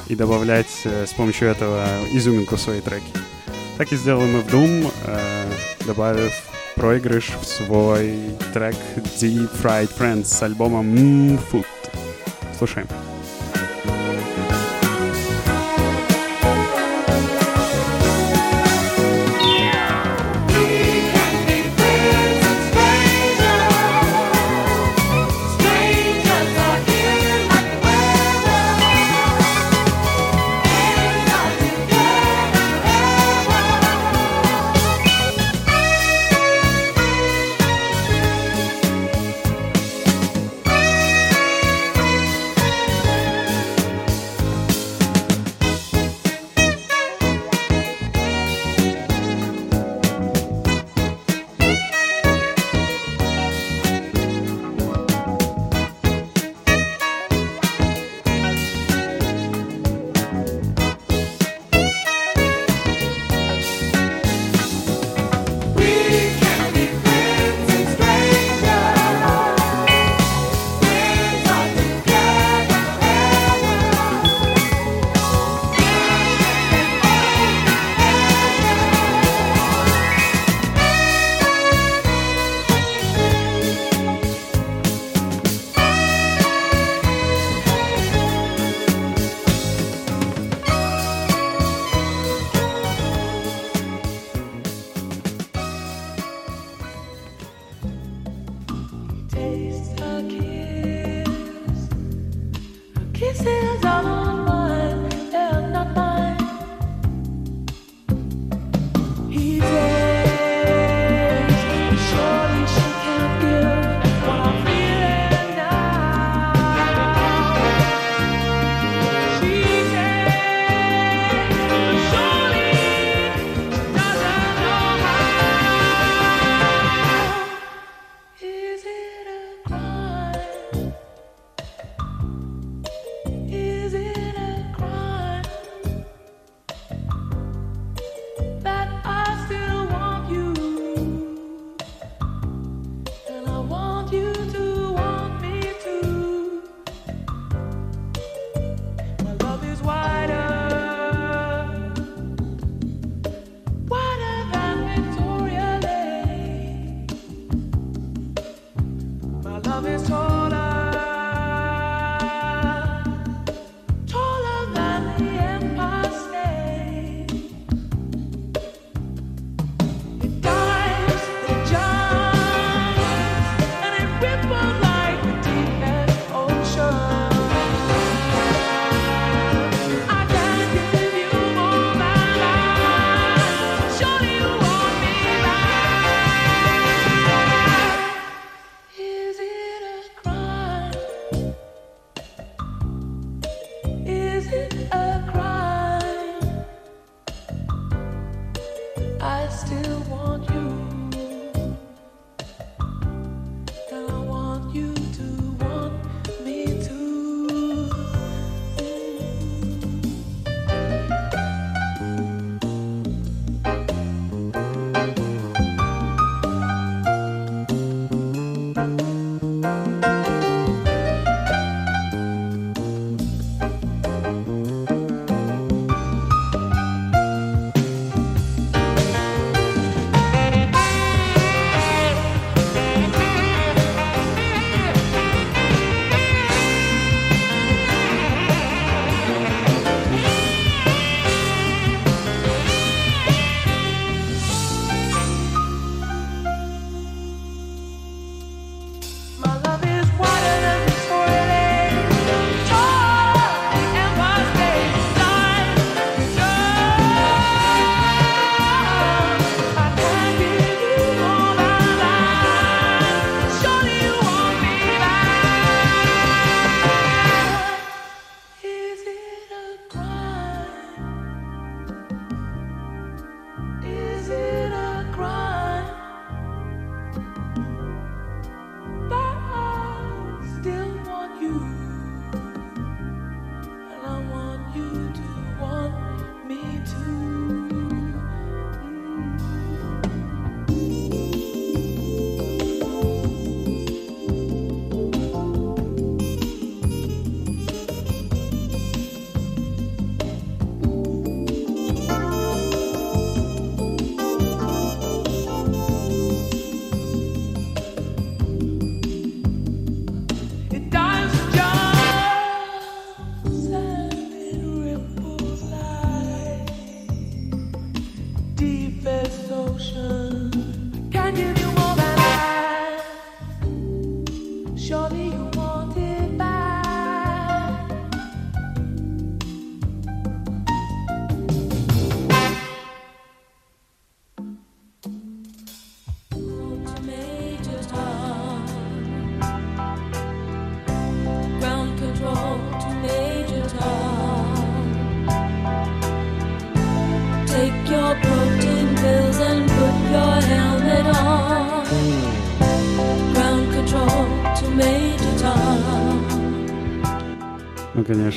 и 0.10 0.16
добавлять 0.16 0.86
с 0.86 1.12
помощью 1.14 1.48
этого 1.48 1.88
изюминку 2.12 2.58
в 2.58 2.62
свои 2.62 2.82
треки. 2.82 3.12
Так 3.80 3.92
и 3.92 3.96
сделали 3.96 4.30
мы 4.30 4.42
в 4.42 4.48
Doom, 4.54 4.92
добавив 5.88 6.53
проигрыш 6.76 7.32
в 7.42 7.46
свой 7.46 8.16
трек 8.54 8.76
Deep 9.20 9.50
Fried 9.62 9.90
Friends 9.98 10.26
с 10.26 10.42
альбома 10.44 10.80
Mmm 10.80 11.40
Food. 11.52 11.66
Слушаем. 12.58 12.88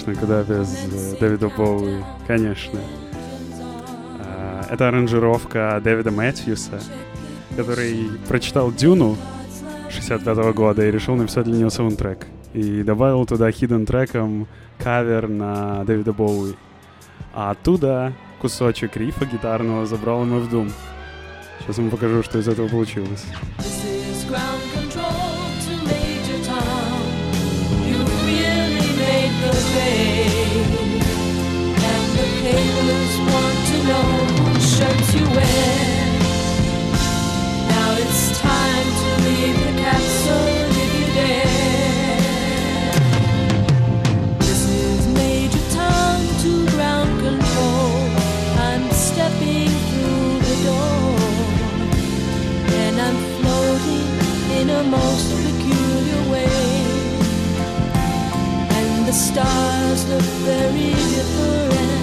Конечно, 0.07 0.15
куда 0.15 0.43
без 0.43 0.69
э, 0.93 1.17
Дэвида 1.21 1.49
Боуи, 1.49 2.03
конечно. 2.27 2.81
А, 4.21 4.67
Это 4.71 4.89
аранжировка 4.89 5.81
Дэвида 5.83 6.11
Мэтьюса, 6.11 6.81
который 7.57 8.11
прочитал 8.29 8.73
Дюну 8.73 9.17
65 9.91 10.37
года 10.55 10.87
и 10.87 10.91
решил 10.91 11.17
написать 11.17 11.45
для 11.45 11.57
нее 11.57 11.71
саундтрек. 11.71 12.27
И 12.55 12.83
добавил 12.83 13.27
туда 13.27 13.51
хидden 13.51 13.85
треком 13.87 14.47
кавер 14.79 15.29
на 15.29 15.85
Дэвида 15.85 16.13
Боуи. 16.13 16.55
А 17.35 17.51
оттуда 17.51 18.13
кусочек 18.41 18.97
рифа 18.97 19.27
гитарного 19.27 19.87
забрал 19.87 20.23
ему 20.23 20.41
в 20.41 20.53
Doom. 20.53 20.71
Сейчас 21.61 21.79
ему 21.79 21.91
покажу, 21.91 22.23
что 22.23 22.39
из 22.39 22.49
этого 22.49 22.69
получилось. 22.69 23.25
A 54.77 54.85
most 54.85 55.31
peculiar 55.43 56.31
way. 56.31 56.49
And 58.79 59.07
the 59.09 59.13
stars 59.13 60.09
look 60.11 60.29
very 60.45 60.91
different 61.15 61.96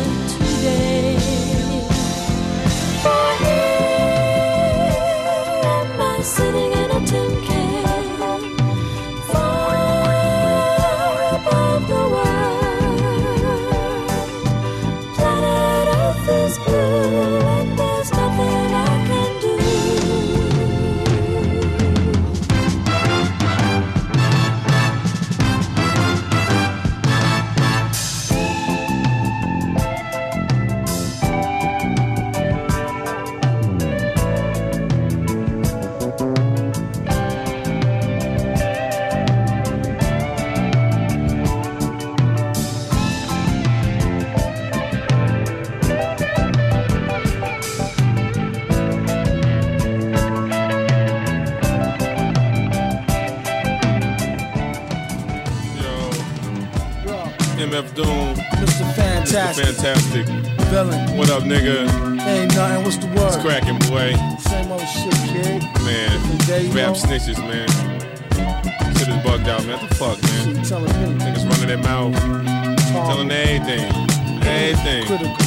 nigga? 61.53 62.25
Ain't 62.25 62.55
nothing. 62.55 62.83
What's 62.83 62.97
the 62.97 63.07
It's 63.11 63.37
word? 63.37 63.45
cracking, 63.45 63.79
boy. 63.89 64.13
Same 64.39 64.71
old 64.71 64.81
shit, 64.81 65.13
kid. 65.29 65.61
Man, 65.85 66.37
day, 66.47 66.67
rap 66.69 66.93
know? 66.93 66.93
snitches, 66.93 67.37
man. 67.39 67.67
Shit 68.95 69.07
is 69.07 69.23
bugged 69.23 69.47
out, 69.47 69.65
man. 69.65 69.77
What 69.79 69.89
the 69.89 69.95
fuck, 69.95 70.21
man? 70.21 70.55
Shit 70.55 70.65
telling 70.65 70.93
me. 70.99 71.23
Niggas 71.23 71.49
running 71.49 71.67
their 71.67 71.77
mouth, 71.77 72.15
Tom, 72.91 73.05
telling 73.07 73.31
everything. 73.31 73.91
Everything. 74.43 75.05
Critical. 75.05 75.37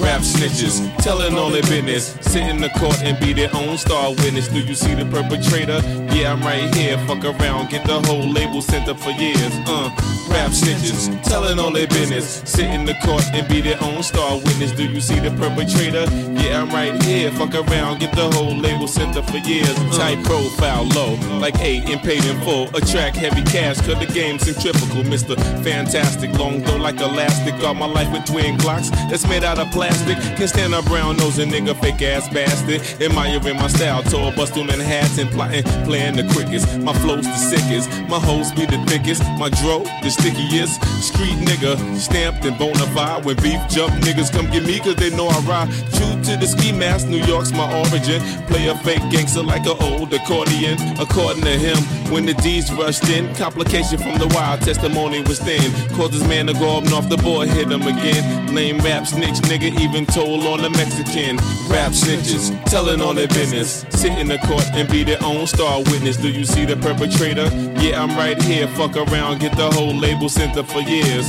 Rap 0.00 0.22
snitches, 0.22 0.80
telling 1.02 1.36
all 1.36 1.50
their 1.50 1.62
business. 1.62 2.16
Sit 2.22 2.44
in 2.48 2.58
the 2.58 2.70
court 2.80 3.02
and 3.02 3.20
be 3.20 3.34
their 3.34 3.54
own 3.54 3.76
star 3.76 4.08
witness. 4.24 4.48
Do 4.48 4.60
you 4.60 4.74
see 4.74 4.94
the 4.94 5.04
perpetrator? 5.04 5.80
Yeah, 6.16 6.32
I'm 6.32 6.40
right 6.40 6.74
here. 6.74 6.96
Fuck 7.06 7.24
around, 7.24 7.68
get 7.68 7.86
the 7.86 8.00
whole 8.00 8.26
label 8.26 8.62
sent 8.62 8.88
up 8.88 8.98
for 8.98 9.10
years. 9.10 9.52
Uh, 9.66 9.90
rap 10.30 10.50
snitches, 10.50 11.10
telling 11.22 11.58
all 11.58 11.72
their 11.72 11.86
business. 11.88 12.42
Sit 12.44 12.66
in 12.66 12.84
the 12.84 12.94
court 13.04 13.24
and 13.32 13.46
be 13.48 13.60
their 13.60 13.82
own 13.82 14.02
star 14.02 14.36
witness. 14.36 14.72
Do 14.72 14.84
you 14.84 15.00
see 15.00 15.18
the 15.18 15.30
perpetrator? 15.32 16.06
Yeah, 16.40 16.62
I'm 16.62 16.70
right 16.70 17.00
here. 17.02 17.30
Fuck 17.32 17.54
around, 17.54 18.00
get 18.00 18.14
the 18.14 18.30
whole 18.30 18.56
label 18.56 18.88
sent 18.88 19.16
up 19.16 19.28
for 19.28 19.38
years. 19.38 19.74
Tight 19.96 20.22
profile, 20.24 20.84
low, 20.94 21.14
like 21.38 21.58
eight 21.60 21.88
and 21.88 22.00
paid 22.00 22.24
in 22.24 22.40
full. 22.40 22.68
Attract 22.74 23.16
heavy 23.16 23.42
cash, 23.44 23.80
cause 23.80 23.98
the 23.98 24.10
game's 24.12 24.42
centrifugal. 24.42 25.02
Mr. 25.04 25.36
Fantastic, 25.62 26.32
long 26.38 26.60
though 26.62 26.76
like 26.76 27.00
elastic. 27.00 27.58
Got 27.60 27.76
my 27.76 27.86
life 27.86 28.10
with 28.12 28.24
twin 28.26 28.58
clocks 28.58 28.90
that's 29.10 29.26
made 29.28 29.44
out 29.44 29.58
of 29.58 29.70
plastic. 29.70 30.16
Can 30.36 30.48
stand 30.48 30.74
a 30.74 30.82
brown 30.82 31.16
nose 31.16 31.38
and 31.38 31.52
nigga 31.52 31.78
fake 31.80 32.02
ass 32.02 32.28
bastard. 32.28 32.80
Admiring 33.02 33.56
my 33.56 33.68
style, 33.68 34.02
tall 34.02 34.32
bust 34.32 34.54
through 34.54 34.64
Manhattan, 34.64 35.28
plotting, 35.28 35.64
playing 35.84 36.16
the 36.16 36.24
quickest. 36.32 36.78
My 36.78 36.92
flow's 36.94 37.24
the 37.24 37.36
sickest, 37.36 37.90
my 38.08 38.18
hoes 38.18 38.52
be 38.52 38.66
the 38.66 38.78
thickest. 38.86 39.22
My 39.38 39.48
dro, 39.48 39.84
the 40.02 40.10
stickiest. 40.20 40.82
Street 41.02 41.38
nigga, 41.48 41.74
stamped 41.96 42.44
and 42.44 42.58
bona 42.58 42.86
fide. 42.94 43.24
When 43.24 43.36
beef 43.36 43.60
jump, 43.68 43.92
niggas 44.04 44.32
come 44.32 44.50
get 44.50 44.64
me 44.64 44.78
cause 44.78 44.96
they 44.96 45.10
know 45.10 45.28
I 45.28 45.38
ride. 45.40 45.68
True 45.96 46.19
to 46.30 46.36
the 46.36 46.46
ski 46.46 46.70
mask, 46.70 47.08
New 47.08 47.22
York's 47.24 47.50
my 47.50 47.66
origin. 47.80 48.22
Play 48.46 48.68
a 48.68 48.76
fake 48.78 49.02
gangster 49.10 49.42
like 49.42 49.66
an 49.66 49.76
old 49.80 50.12
accordion. 50.12 50.78
According 50.98 51.42
to 51.42 51.50
him, 51.50 51.76
when 52.12 52.24
the 52.24 52.34
D's 52.34 52.72
rushed 52.72 53.08
in, 53.08 53.34
complication 53.34 53.98
from 53.98 54.18
the 54.18 54.28
wild 54.28 54.60
testimony 54.60 55.22
was 55.22 55.40
thin. 55.40 55.72
Caused 55.96 56.12
this 56.12 56.26
man 56.28 56.46
to 56.46 56.54
go 56.54 56.78
up 56.78 56.84
north 56.84 57.08
the 57.08 57.16
boy, 57.16 57.46
hit 57.46 57.70
him 57.70 57.82
again. 57.82 58.54
Lame 58.54 58.78
rap 58.78 59.06
snitch, 59.06 59.38
nigga, 59.50 59.70
even 59.80 60.06
told 60.06 60.44
on 60.44 60.62
the 60.62 60.70
Mexican. 60.70 61.36
Rap 61.68 61.92
snitches, 61.92 62.54
telling 62.66 63.00
all 63.00 63.14
their 63.14 63.28
business. 63.28 63.84
Sit 63.90 64.16
in 64.18 64.28
the 64.28 64.38
court 64.38 64.64
and 64.72 64.88
be 64.88 65.02
their 65.02 65.22
own 65.24 65.46
star 65.46 65.78
witness. 65.90 66.16
Do 66.16 66.28
you 66.28 66.44
see 66.44 66.64
the 66.64 66.76
perpetrator? 66.76 67.48
Yeah, 67.82 68.02
I'm 68.02 68.16
right 68.16 68.40
here. 68.40 68.68
Fuck 68.68 68.96
around, 68.96 69.40
get 69.40 69.56
the 69.56 69.70
whole 69.70 69.94
label 69.94 70.28
sent 70.28 70.56
up 70.56 70.66
for 70.66 70.80
years. 70.80 71.26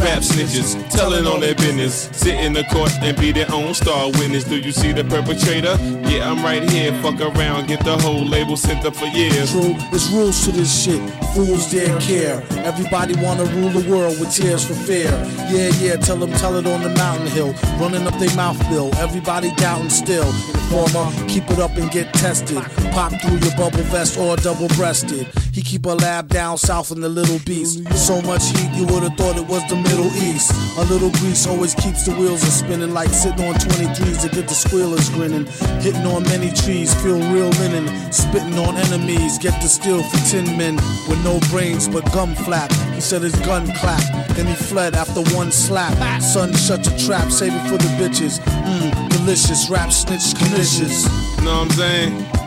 Rap 0.00 0.22
snitches, 0.22 0.74
telling 0.88 1.26
on 1.26 1.40
their 1.40 1.54
business. 1.54 2.08
Sit 2.12 2.34
in 2.40 2.54
the 2.54 2.64
court 2.64 2.90
and 3.02 3.14
be 3.18 3.32
their 3.32 3.52
own 3.52 3.74
star 3.74 4.06
witness. 4.12 4.44
Do 4.44 4.56
you 4.56 4.72
see 4.72 4.92
the 4.92 5.04
perpetrator? 5.04 5.76
Yeah, 6.08 6.30
I'm 6.30 6.42
right 6.42 6.68
here. 6.70 6.92
Fuck 7.02 7.20
around, 7.20 7.68
get 7.68 7.84
the 7.84 7.98
whole 7.98 8.24
label 8.24 8.56
sent 8.56 8.86
up 8.86 8.96
for 8.96 9.06
years. 9.06 9.52
True, 9.52 9.74
there's 9.90 10.08
rules 10.10 10.44
to 10.46 10.52
this 10.52 10.84
shit. 10.84 11.00
Fools 11.34 11.70
dare 11.70 11.98
care. 12.00 12.42
Everybody 12.64 13.14
wanna 13.22 13.44
rule 13.44 13.68
the 13.68 13.88
world 13.90 14.18
with 14.18 14.34
tears 14.34 14.64
for 14.64 14.74
fear. 14.74 15.10
Yeah, 15.52 15.68
yeah, 15.80 15.96
tell 15.96 16.16
them, 16.16 16.32
tell 16.32 16.56
it 16.56 16.66
on 16.66 16.82
the 16.82 16.90
mountain 16.90 17.26
hill. 17.28 17.52
Running 17.78 18.06
up 18.06 18.18
their 18.18 18.34
mouth 18.34 18.58
bill. 18.70 18.90
Everybody 18.96 19.54
doubting 19.56 19.90
still. 19.90 20.28
Informer, 20.72 21.10
keep 21.28 21.50
it 21.50 21.58
up 21.58 21.76
and 21.76 21.90
get 21.90 22.12
tested. 22.14 22.62
Pop 22.92 23.12
through 23.20 23.38
your 23.38 23.54
bubble 23.56 23.82
vest 23.90 24.18
or 24.18 24.36
double 24.36 24.68
breasted. 24.68 25.26
He 25.52 25.62
keep 25.62 25.86
a 25.86 25.90
lab 25.90 26.28
down 26.28 26.58
south 26.58 26.90
in 26.90 27.00
the 27.00 27.08
Little 27.08 27.38
Beast. 27.40 27.86
So 27.94 28.20
much 28.22 28.44
heat, 28.50 28.70
you 28.74 28.86
would've 28.86 29.14
thought 29.14 29.36
it 29.36 29.46
was 29.46 29.66
the 29.68 29.76
Middle 29.76 30.06
East. 30.06 30.52
A 30.78 30.84
little 30.84 31.10
grease 31.10 31.46
always 31.46 31.74
keeps 31.74 32.04
the 32.04 32.14
wheels 32.14 32.42
a 32.42 32.50
spinning 32.50 32.92
like 32.92 33.10
sitting 33.10 33.46
on 33.46 33.54
23s 33.54 34.22
to 34.22 34.28
get 34.28 34.48
the 34.48 34.54
squealers 34.54 35.08
grinning. 35.10 35.46
Hitting 35.82 36.06
on 36.06 36.22
many 36.24 36.50
trees, 36.52 36.94
feel 37.02 37.18
real 37.32 37.50
linen. 37.60 37.86
Spitting 38.12 38.58
on 38.58 38.76
enemies, 38.76 39.38
get 39.38 39.60
the 39.62 39.68
steel 39.68 40.02
for 40.02 40.18
10 40.30 40.56
men 40.56 40.76
with 41.08 41.22
no 41.24 41.38
brains 41.50 41.88
but 41.88 42.04
gum 42.12 42.34
flap. 42.34 42.72
He 42.94 43.00
said 43.00 43.22
his 43.22 43.36
gun 43.40 43.66
clapped, 43.74 44.34
then 44.34 44.46
he 44.46 44.54
fled 44.54 44.94
after 44.94 45.22
one 45.34 45.52
slap. 45.52 45.94
Son, 46.22 46.52
shut 46.54 46.84
your 46.86 46.98
trap, 46.98 47.30
save 47.30 47.52
it 47.54 47.68
for 47.68 47.78
the 47.78 47.90
bitches. 48.00 48.40
Mmm, 48.40 49.08
delicious, 49.10 49.68
rap 49.68 49.92
snitch, 49.92 50.34
conditions. 50.36 51.04
know 51.42 51.58
what 51.58 51.62
I'm 51.62 51.70
saying? 51.70 52.39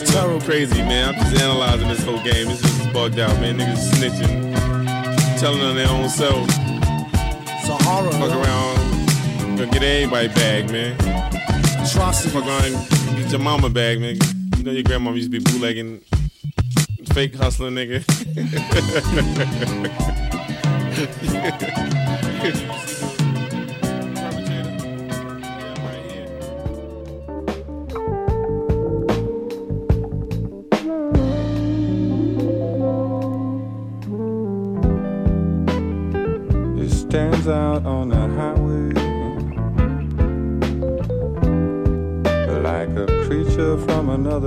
It's 0.00 0.12
terrible. 0.12 0.40
Crazy, 0.40 0.80
man. 0.82 1.14
I'm 1.14 1.14
just 1.20 1.42
analyzing 1.42 1.88
this 1.88 2.02
whole 2.02 2.22
game. 2.22 2.48
It's 2.48 2.62
just 2.62 2.92
bugged 2.92 3.18
out, 3.18 3.38
man. 3.40 3.58
Niggas 3.58 3.90
snitching, 3.90 5.38
telling 5.38 5.60
on 5.60 5.76
their 5.76 5.88
own 5.88 6.08
self. 6.08 6.46
It's 6.48 7.68
a 7.68 7.76
horror. 7.84 8.10
Fuck 8.12 8.30
around, 8.30 8.76
gonna 9.58 9.66
get 9.66 9.82
everybody 9.82 10.28
bag, 10.28 10.70
man. 10.70 10.94
Atrocity. 11.84 12.30
Fuck 12.30 12.46
around, 12.46 12.72
get 13.16 13.30
your 13.30 13.40
mama 13.40 13.68
bag, 13.68 14.00
man. 14.00 14.16
You 14.56 14.62
know 14.62 14.72
your 14.72 14.84
grandma 14.84 15.10
used 15.12 15.30
to 15.30 15.38
be 15.38 15.44
bootlegging, 15.44 16.00
fake 17.12 17.34
hustling, 17.34 17.74
nigga. 17.74 18.06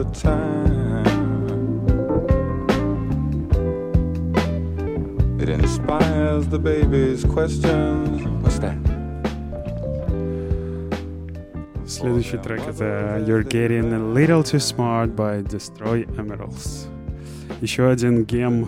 another 0.03 0.19
time. 0.19 1.03
It 5.39 5.49
inspires 5.49 6.47
the 6.47 6.59
baby's 6.59 7.25
questions. 7.25 8.23
What's 8.41 8.59
that? 8.59 8.77
Следующий 11.85 12.37
трек 12.37 12.61
это 12.67 13.23
You're 13.27 13.43
Getting 13.43 13.93
a 13.93 13.99
Little 13.99 14.43
Too 14.43 14.59
Smart 14.59 15.15
by 15.15 15.43
Destroy 15.43 16.05
Emeralds. 16.17 16.87
Еще 17.61 17.87
один 17.89 18.25
гем, 18.25 18.67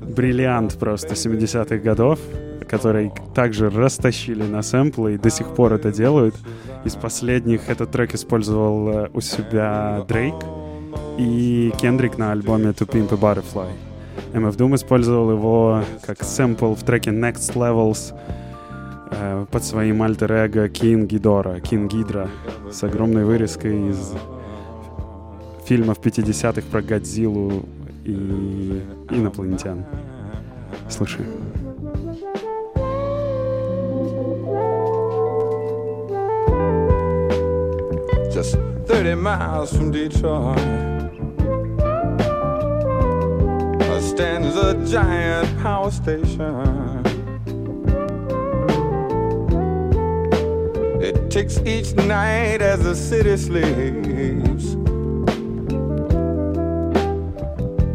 бриллиант 0.00 0.78
просто 0.78 1.14
70-х 1.14 1.76
годов, 1.76 2.18
который 2.68 3.12
также 3.34 3.70
растащили 3.70 4.42
на 4.42 4.62
сэмплы 4.62 5.14
и 5.14 5.18
до 5.18 5.30
сих 5.30 5.54
пор 5.54 5.74
это 5.74 5.92
делают. 5.92 6.34
Из 6.84 6.94
последних 6.96 7.70
этот 7.70 7.90
трек 7.90 8.14
использовал 8.14 8.88
э, 8.88 9.08
у 9.14 9.20
себя 9.20 10.04
Дрейк 10.06 10.34
и 11.16 11.72
Кендрик 11.80 12.18
на 12.18 12.32
альбоме 12.32 12.70
To 12.70 12.86
Pimp 12.86 13.14
a 13.14 13.16
Butterfly. 13.16 13.70
MF 14.34 14.56
Doom 14.56 14.74
использовал 14.74 15.30
его 15.30 15.82
как 16.02 16.22
сэмпл 16.22 16.74
в 16.74 16.82
треке 16.82 17.10
Next 17.10 17.54
Levels 17.54 18.14
э, 19.12 19.46
под 19.50 19.64
своим 19.64 20.02
альтер-эго 20.02 20.66
King 20.66 21.06
Гидора, 21.06 21.56
King 21.60 21.88
Гидра, 21.88 22.28
с 22.70 22.82
огромной 22.82 23.24
вырезкой 23.24 23.90
из 23.90 24.12
фильмов 25.64 25.98
50-х 26.00 26.66
про 26.70 26.82
Годзиллу 26.82 27.64
и 28.04 28.82
инопланетян. 29.10 29.86
Слушай. 30.90 31.24
30 39.14 39.22
miles 39.22 39.76
from 39.76 39.90
Detroit. 39.92 40.58
Stands 44.00 44.54
a 44.56 44.74
giant 44.86 45.58
power 45.60 45.90
station. 45.90 47.02
It 51.00 51.30
ticks 51.30 51.58
each 51.64 51.94
night 51.94 52.62
as 52.62 52.82
the 52.84 52.94
city 52.94 53.36
sleeps. 53.36 54.74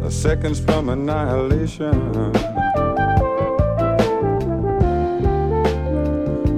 The 0.02 0.10
seconds 0.10 0.60
from 0.60 0.88
annihilation. 0.90 2.32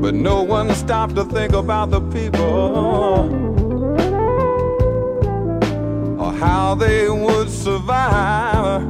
But 0.00 0.14
no 0.14 0.42
one 0.42 0.74
stopped 0.74 1.14
to 1.16 1.24
think 1.24 1.52
about 1.52 1.90
the 1.90 2.00
people 2.00 3.61
how 6.42 6.74
they 6.74 7.08
would 7.08 7.48
survive. 7.48 8.82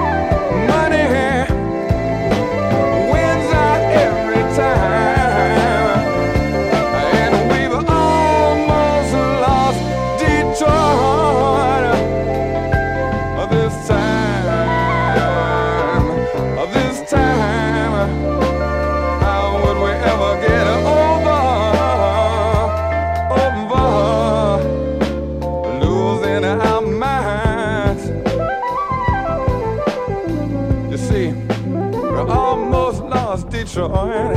You 30.91 30.97
see, 30.97 31.31
we 31.31 32.17
almost 32.17 33.01
lost 33.03 33.47
Detroit 33.47 34.35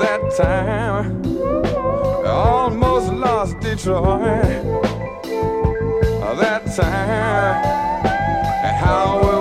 that 0.00 0.20
time. 0.36 1.22
We 1.22 2.28
almost 2.28 3.12
lost 3.12 3.60
Detroit 3.60 4.42
that 6.40 6.66
time. 6.74 7.64
And 8.64 8.76
how 8.84 9.37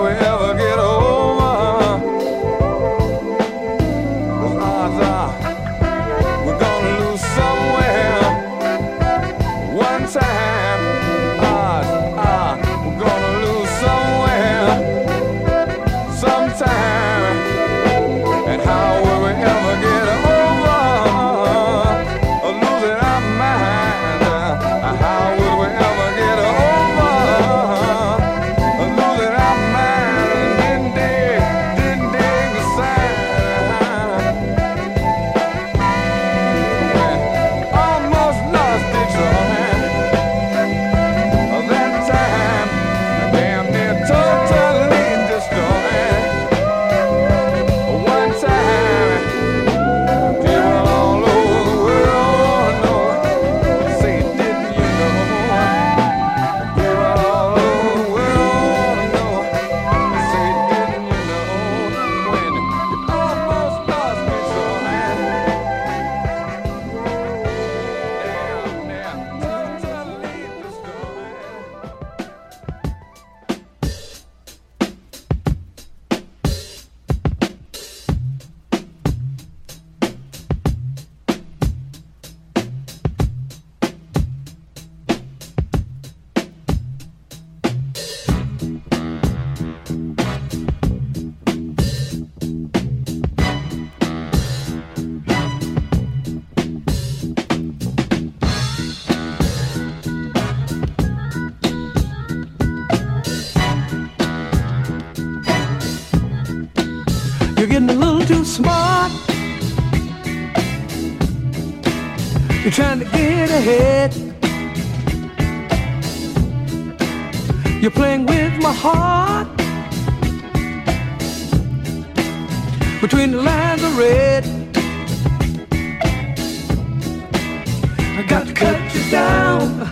I 128.17 128.23
got 128.23 128.47
to 128.47 128.53
cut 128.53 128.95
you 128.95 129.11
down. 129.11 129.87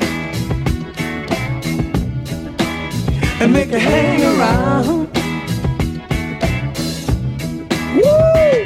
And 3.40 3.54
make 3.54 3.70
you 3.70 3.78
hang 3.78 4.24
around. 4.24 5.10
Woo! 7.96 8.64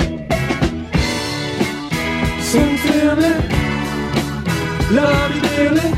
Sincerely, 2.42 3.34
love 4.96 5.36
you 5.36 5.42
dearly. 5.42 5.92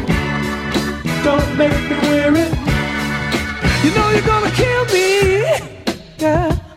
Don't 1.24 1.56
make 1.56 1.84
me 1.88 1.96
weary. 2.10 2.48
You 3.84 3.92
know 3.94 4.10
you're 4.10 4.26
gonna 4.26 4.52
kill 4.56 4.86
me. 4.86 5.44
Yeah. 6.18 6.71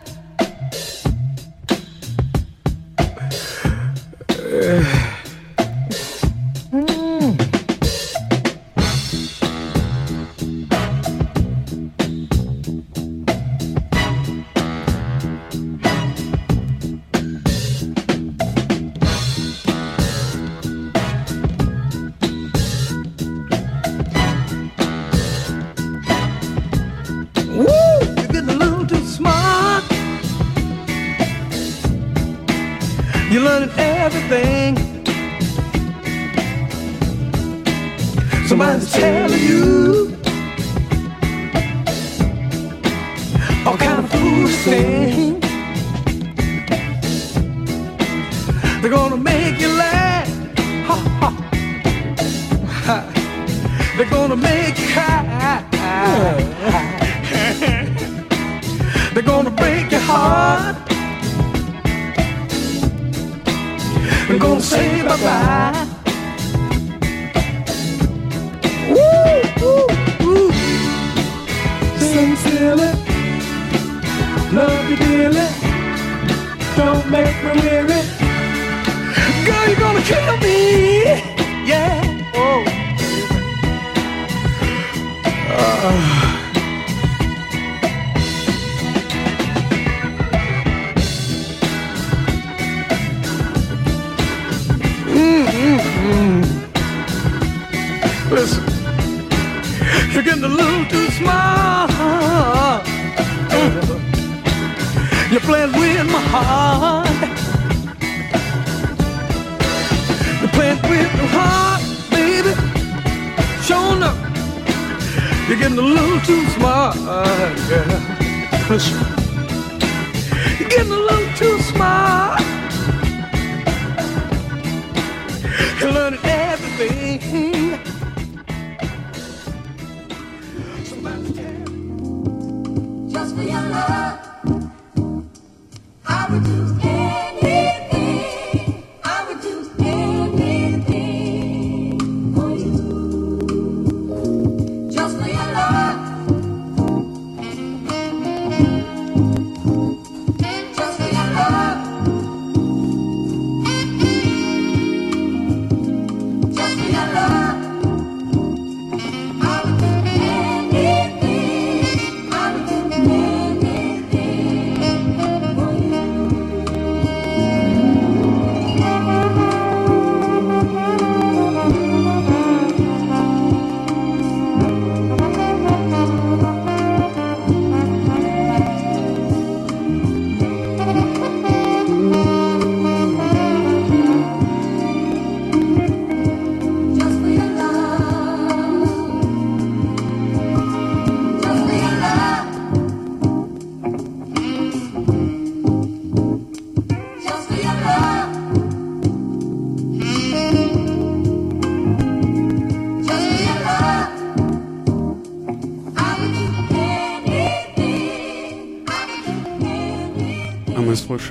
A 120.95 120.97
little 120.97 121.33
too 121.35 121.57
smart. 121.59 122.44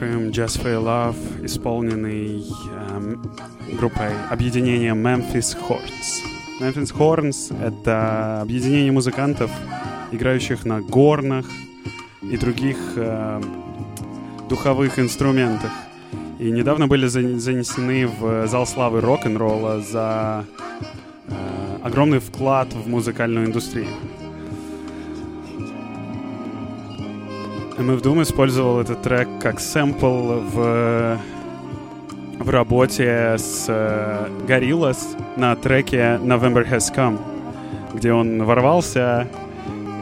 Слушаем 0.05 0.29
Just 0.29 0.63
for 0.63 0.71
Your 0.71 0.85
Love, 0.85 1.47
исполненный 1.47 2.45
эм, 2.91 3.23
группой 3.79 4.13
объединения 4.31 4.93
Memphis 4.95 5.57
Horns. 5.57 6.23
Memphis 6.61 6.93
Horns— 6.95 7.55
это 7.63 8.41
объединение 8.43 8.93
музыкантов, 8.93 9.51
играющих 10.13 10.67
на 10.67 10.81
горнах 10.81 11.47
и 12.23 12.37
других 12.37 12.77
эм, 12.97 13.43
духовых 14.49 14.99
инструментах. 14.99 15.73
И 16.39 16.51
недавно 16.51 16.87
были 16.87 17.07
зан- 17.07 17.39
занесены 17.39 18.07
в 18.07 18.47
зал 18.47 18.67
славы 18.67 19.01
рок-н-ролла 19.01 19.81
за 19.81 20.45
э, 21.29 21.79
огромный 21.83 22.19
вклад 22.19 22.73
в 22.75 22.89
музыкальную 22.89 23.47
индустрию. 23.47 23.89
MF 27.77 28.03
Doom 28.03 28.23
использовал 28.23 28.81
этот 28.81 29.03
трек 29.03 29.29
как 29.41 29.59
сэмпл 29.59 30.41
в, 30.41 31.19
в 32.39 32.51
работе 32.51 33.35
с 33.37 33.67
э, 33.69 34.29
Gorillaz 34.47 34.99
на 35.37 35.57
треке 35.57 36.21
November 36.23 36.65
Has 36.69 36.95
Come, 36.95 37.19
где 37.93 38.13
он 38.13 38.45
ворвался 38.45 39.27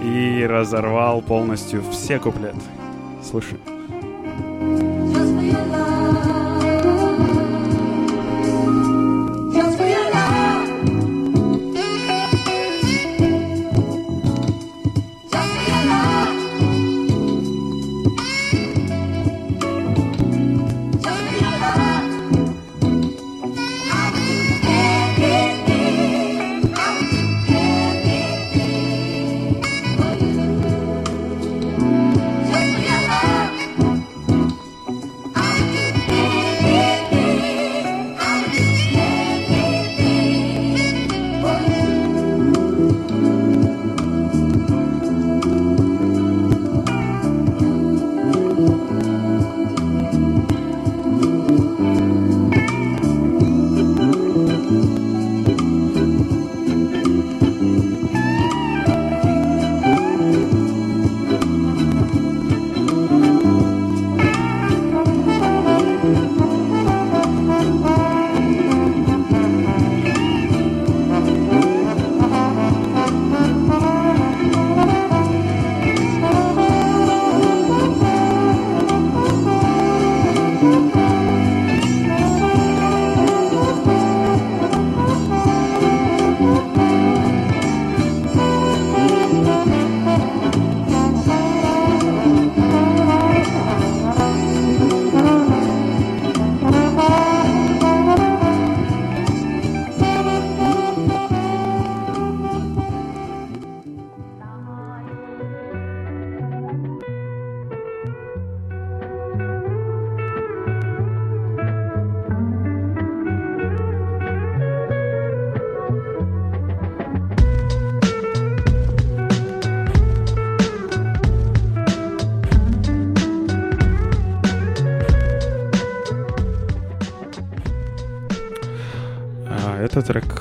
и 0.03 0.47
разорвал 0.47 1.23
полностью 1.23 1.83
все 1.91 2.19
куплеты. 2.19 2.61
Слушай. 3.23 3.59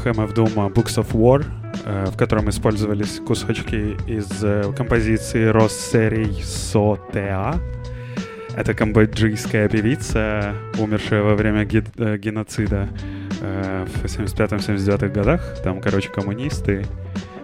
MF 0.06 0.34
Doom 0.34 0.74
Books 0.74 0.98
of 0.98 1.12
War, 1.14 1.46
э, 1.86 2.06
в 2.06 2.18
котором 2.18 2.50
использовались 2.50 3.20
кусочки 3.20 3.98
из 4.08 4.28
э, 4.44 4.72
композиции 4.76 5.46
Россерий 5.46 6.42
Сотеа. 6.44 7.56
Это 8.56 8.74
камбоджийская 8.74 9.70
певица, 9.70 10.54
умершая 10.78 11.24
во 11.24 11.36
время 11.36 11.64
ге- 11.66 11.84
э, 11.98 12.18
геноцида 12.18 12.90
э, 13.42 13.86
в 13.86 14.06
75-79 14.06 15.10
годах. 15.10 15.62
Там, 15.64 15.80
короче, 15.82 16.10
коммунисты 16.10 16.86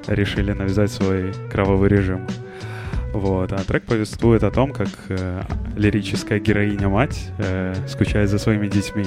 решили 0.07 0.51
навязать 0.51 0.91
свой 0.91 1.33
кровавый 1.51 1.89
режим. 1.89 2.27
Вот, 3.13 3.53
а 3.53 3.57
трек 3.63 3.83
повествует 3.83 4.43
о 4.43 4.51
том, 4.51 4.73
как 4.73 4.89
э, 5.09 5.41
лирическая 5.77 6.39
героиня-мать 6.39 7.29
э, 7.39 7.73
скучает 7.87 8.29
за 8.29 8.37
своими 8.37 8.67
детьми. 8.67 9.05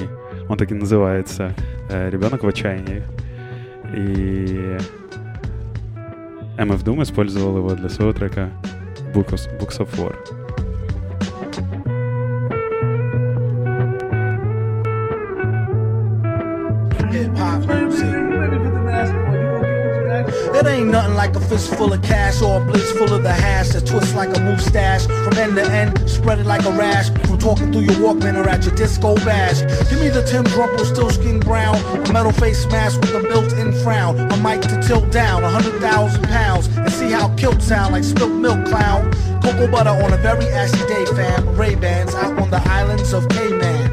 Он 0.49 0.57
так 0.57 0.71
и 0.71 0.73
называется 0.73 1.53
«Ребенок 1.89 2.43
в 2.43 2.47
отчаянии». 2.47 3.03
И 3.94 4.76
MF 6.58 6.82
Doom 6.84 7.02
использовал 7.02 7.58
его 7.58 7.74
для 7.74 7.88
своего 7.88 8.12
трека 8.12 8.50
Books, 9.12 9.48
Books 9.58 9.78
of 9.78 9.88
War. 9.98 10.14
Hip 17.10 17.36
hop 17.36 17.66
music. 17.66 18.26
It 20.56 20.66
ain't 20.66 20.88
nothing 20.88 21.14
like 21.14 21.36
a 21.36 21.40
fist 21.40 21.74
full 21.74 21.92
of 21.92 22.02
cash 22.02 22.40
or 22.40 22.62
a 22.62 22.64
blitz 22.64 22.90
full 22.92 23.12
of 23.12 23.22
the 23.22 23.32
hash 23.32 23.68
that 23.70 23.86
twists 23.86 24.14
like 24.14 24.34
a 24.36 24.40
moustache 24.40 25.06
from 25.06 25.36
end 25.36 25.56
to 25.56 25.64
end, 25.70 26.08
spread 26.08 26.38
it 26.38 26.46
like 26.46 26.64
a 26.64 26.70
rash 26.70 27.10
from 27.26 27.29
talking 27.41 27.71
through 27.71 27.81
your 27.81 27.95
Walkman 27.95 28.37
or 28.37 28.47
at 28.47 28.63
your 28.65 28.75
disco 28.75 29.15
bash. 29.15 29.61
Give 29.89 29.99
me 29.99 30.09
the 30.09 30.21
Tim 30.21 30.43
Rumple 30.57 30.85
still 30.85 31.09
skin 31.09 31.39
brown, 31.39 31.75
a 31.75 32.13
metal 32.13 32.31
face 32.31 32.65
mask 32.67 33.01
with 33.01 33.15
a 33.15 33.21
built-in 33.21 33.73
frown, 33.81 34.19
a 34.19 34.37
mic 34.37 34.61
to 34.61 34.79
tilt 34.87 35.11
down 35.11 35.43
a 35.43 35.49
hundred 35.49 35.81
thousand 35.81 36.23
pounds, 36.25 36.67
and 36.77 36.91
see 36.93 37.09
how 37.09 37.33
kilt 37.35 37.61
sound 37.61 37.93
like 37.93 38.03
spilt 38.03 38.31
milk 38.31 38.65
clown. 38.67 39.11
Cocoa 39.41 39.67
butter 39.67 39.89
on 39.89 40.13
a 40.13 40.17
very 40.17 40.45
ashy 40.49 40.85
day, 40.85 41.05
fam. 41.15 41.55
Ray 41.55 41.73
Bans 41.73 42.13
out 42.13 42.37
on 42.39 42.51
the 42.51 42.61
islands 42.69 43.11
of 43.11 43.27
Cayman. 43.29 43.90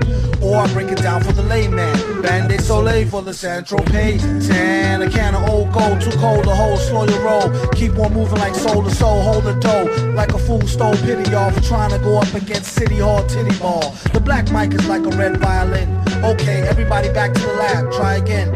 Or 0.48 0.56
I 0.56 0.72
break 0.72 0.90
it 0.90 1.02
down 1.02 1.22
for 1.22 1.32
the 1.32 1.42
layman. 1.42 2.22
Bandit 2.22 2.62
Soleil 2.62 3.06
for 3.06 3.20
the 3.20 3.34
Central. 3.34 3.84
Ten, 3.84 5.02
a 5.02 5.10
can 5.10 5.34
of 5.34 5.46
old 5.46 5.70
gold, 5.72 6.00
too 6.00 6.10
cold 6.12 6.44
to 6.44 6.54
hold, 6.54 6.78
slow 6.78 7.04
your 7.04 7.22
roll. 7.22 7.50
Keep 7.72 7.98
on 7.98 8.14
moving 8.14 8.38
like 8.38 8.54
soul 8.54 8.82
to 8.82 8.90
soul, 8.90 9.20
hold 9.20 9.44
the 9.44 9.52
dough. 9.60 9.84
Like 10.14 10.32
a 10.32 10.38
fool 10.38 10.62
stole 10.62 10.96
pity, 10.96 11.24
for 11.24 11.60
trying 11.60 11.90
to 11.90 11.98
go 11.98 12.16
up 12.16 12.32
against 12.32 12.72
City 12.72 12.98
Hall 12.98 13.26
titty 13.26 13.58
ball. 13.58 13.94
The 14.14 14.20
black 14.20 14.50
mic 14.50 14.72
is 14.72 14.88
like 14.88 15.02
a 15.02 15.14
red 15.18 15.36
violin. 15.36 15.94
Okay, 16.24 16.62
everybody 16.66 17.12
back 17.12 17.34
to 17.34 17.40
the 17.40 17.52
lab, 17.52 17.92
try 17.92 18.14
again. 18.14 18.50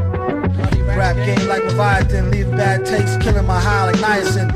Rap 0.97 1.17
game 1.17 1.47
like 1.47 1.65
Leviathan, 1.65 2.31
leave 2.31 2.51
bad 2.53 2.87
takes, 2.87 3.17
killing 3.19 3.47
my 3.47 3.61
high 3.61 3.91
like 3.91 3.97
niacin. 3.97 4.49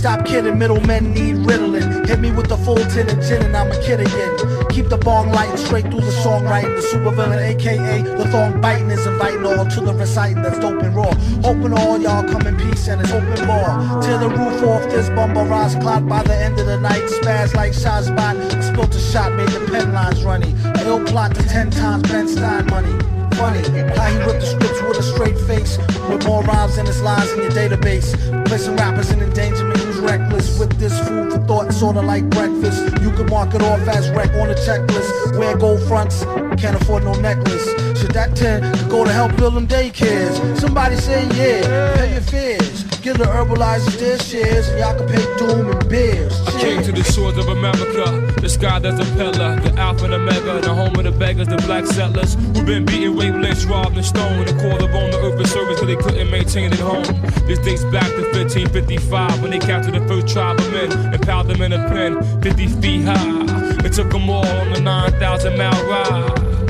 Stop 0.00 0.24
kidding, 0.24 0.56
middlemen 0.56 1.12
need 1.12 1.36
riddling. 1.44 2.06
Hit 2.06 2.20
me 2.20 2.32
with 2.32 2.48
the 2.48 2.56
full 2.56 2.76
tin 2.88 3.06
and 3.10 3.20
gin 3.20 3.42
and 3.42 3.54
I'm 3.54 3.70
a 3.70 3.78
kid 3.82 4.00
again. 4.00 4.34
Keep 4.70 4.88
the 4.88 4.96
bong 4.96 5.30
lighting 5.30 5.58
straight 5.58 5.82
through 5.82 6.00
the 6.00 6.16
songwriting. 6.24 6.74
The 6.80 6.88
supervillain, 6.88 7.36
aka 7.36 8.00
the 8.00 8.24
thong 8.30 8.62
biting, 8.62 8.90
is 8.90 9.06
inviting 9.06 9.44
all 9.44 9.66
to 9.66 9.80
the 9.82 9.92
reciting 9.92 10.40
that's 10.40 10.58
dope 10.58 10.82
and 10.82 10.96
raw. 10.96 11.12
Hoping 11.44 11.74
all 11.74 12.00
y'all 12.00 12.24
come 12.26 12.46
in 12.46 12.56
peace 12.56 12.88
and 12.88 13.02
it's 13.02 13.12
open 13.12 13.46
bar. 13.46 14.00
Tear 14.00 14.16
the 14.16 14.30
roof 14.30 14.62
off 14.62 14.84
this 14.84 15.10
bumper 15.10 15.44
rise 15.44 15.74
clock 15.74 16.08
by 16.08 16.22
the 16.22 16.34
end 16.34 16.58
of 16.58 16.64
the 16.64 16.80
night. 16.80 17.02
Spaz 17.02 17.54
like 17.54 17.74
shot 17.74 18.04
spot. 18.04 18.36
Spilt 18.64 18.94
a 18.94 18.98
shot, 18.98 19.34
made 19.34 19.50
the 19.50 19.60
pen 19.70 19.92
lines 19.92 20.24
runny. 20.24 20.54
Ill 20.86 21.04
plot 21.04 21.34
to 21.34 21.42
ten 21.42 21.70
times 21.70 22.08
Ben 22.08 22.26
Stein 22.26 22.64
money 22.68 22.96
funny. 23.40 23.62
How 23.96 24.10
he 24.10 24.18
wrote 24.18 24.40
the 24.40 24.46
scripts 24.46 24.82
with 24.82 24.98
a 24.98 25.02
straight 25.02 25.38
face, 25.48 25.78
with 26.08 26.26
more 26.26 26.42
rhymes 26.42 26.76
than 26.76 26.86
his 26.86 27.00
lines 27.00 27.30
in 27.32 27.40
your 27.42 27.50
database. 27.50 28.39
Placing 28.50 28.74
rappers 28.74 29.12
in 29.12 29.20
endangerment 29.20 29.78
who's 29.78 30.00
reckless. 30.00 30.58
With 30.58 30.76
this 30.76 30.98
food 31.06 31.32
for 31.32 31.38
thought, 31.46 31.72
sorta 31.72 32.00
like 32.00 32.28
breakfast. 32.30 32.82
You 33.00 33.12
can 33.12 33.26
mark 33.26 33.54
it 33.54 33.62
off 33.62 33.86
as 33.86 34.10
wreck 34.10 34.32
on 34.34 34.48
the 34.48 34.56
checklist. 34.56 35.38
Wear 35.38 35.56
gold 35.56 35.80
fronts, 35.86 36.24
can't 36.60 36.74
afford 36.74 37.04
no 37.04 37.12
necklace. 37.12 37.64
Should 37.96 38.10
that 38.10 38.34
10 38.34 38.76
could 38.76 38.90
go 38.90 39.04
to 39.04 39.12
help 39.12 39.36
build 39.36 39.54
them 39.54 39.68
daycares? 39.68 40.58
Somebody 40.58 40.96
say 40.96 41.28
yeah, 41.28 41.94
pay 41.94 42.12
your 42.14 42.22
fears. 42.22 42.69
Give 43.02 43.16
the 43.16 44.20
shares, 44.22 44.68
and 44.68 44.78
y'all 44.78 44.94
can 44.94 45.08
pay 45.08 45.24
doom 45.38 45.70
and 45.70 45.88
beers. 45.88 46.38
I 46.46 46.60
came 46.60 46.82
to 46.82 46.92
the 46.92 47.02
shores 47.02 47.38
of 47.38 47.48
America, 47.48 48.04
the 48.42 48.48
sky 48.48 48.78
that's 48.78 49.00
a 49.00 49.10
pillar, 49.14 49.58
the 49.58 49.72
alpha 49.78 50.04
and 50.04 50.12
omega, 50.12 50.60
the 50.60 50.74
home 50.74 50.94
of 50.96 51.04
the 51.04 51.10
beggars, 51.10 51.48
the 51.48 51.56
black 51.64 51.86
settlers 51.86 52.34
who've 52.34 52.66
been 52.66 52.84
beaten, 52.84 53.16
raped, 53.16 53.38
lynched, 53.38 53.64
robbed, 53.66 53.96
and 53.96 54.04
stoned. 54.04 54.48
And 54.50 54.60
called 54.60 54.82
upon 54.82 55.10
the 55.12 55.18
earth 55.22 55.40
for 55.40 55.48
service 55.48 55.78
till 55.78 55.88
they 55.88 55.96
couldn't 55.96 56.30
maintain 56.30 56.74
it 56.74 56.78
home. 56.78 57.04
This 57.46 57.58
dates 57.60 57.84
back 57.84 58.06
to 58.06 58.22
1555 58.36 59.40
when 59.40 59.50
they 59.50 59.58
captured 59.58 59.94
the 59.94 60.06
first 60.06 60.28
tribe 60.28 60.60
of 60.60 60.70
men 60.70 60.92
and 60.92 61.22
piled 61.22 61.48
them 61.48 61.62
in 61.62 61.72
a 61.72 61.88
pen 61.88 62.20
50 62.42 62.66
feet 62.82 63.04
high. 63.04 63.80
It 63.82 63.94
took 63.94 64.10
them 64.10 64.28
all 64.28 64.46
on 64.46 64.72
the 64.74 64.80
9,000 64.80 65.56
mile 65.56 65.88
ride. 65.88 66.69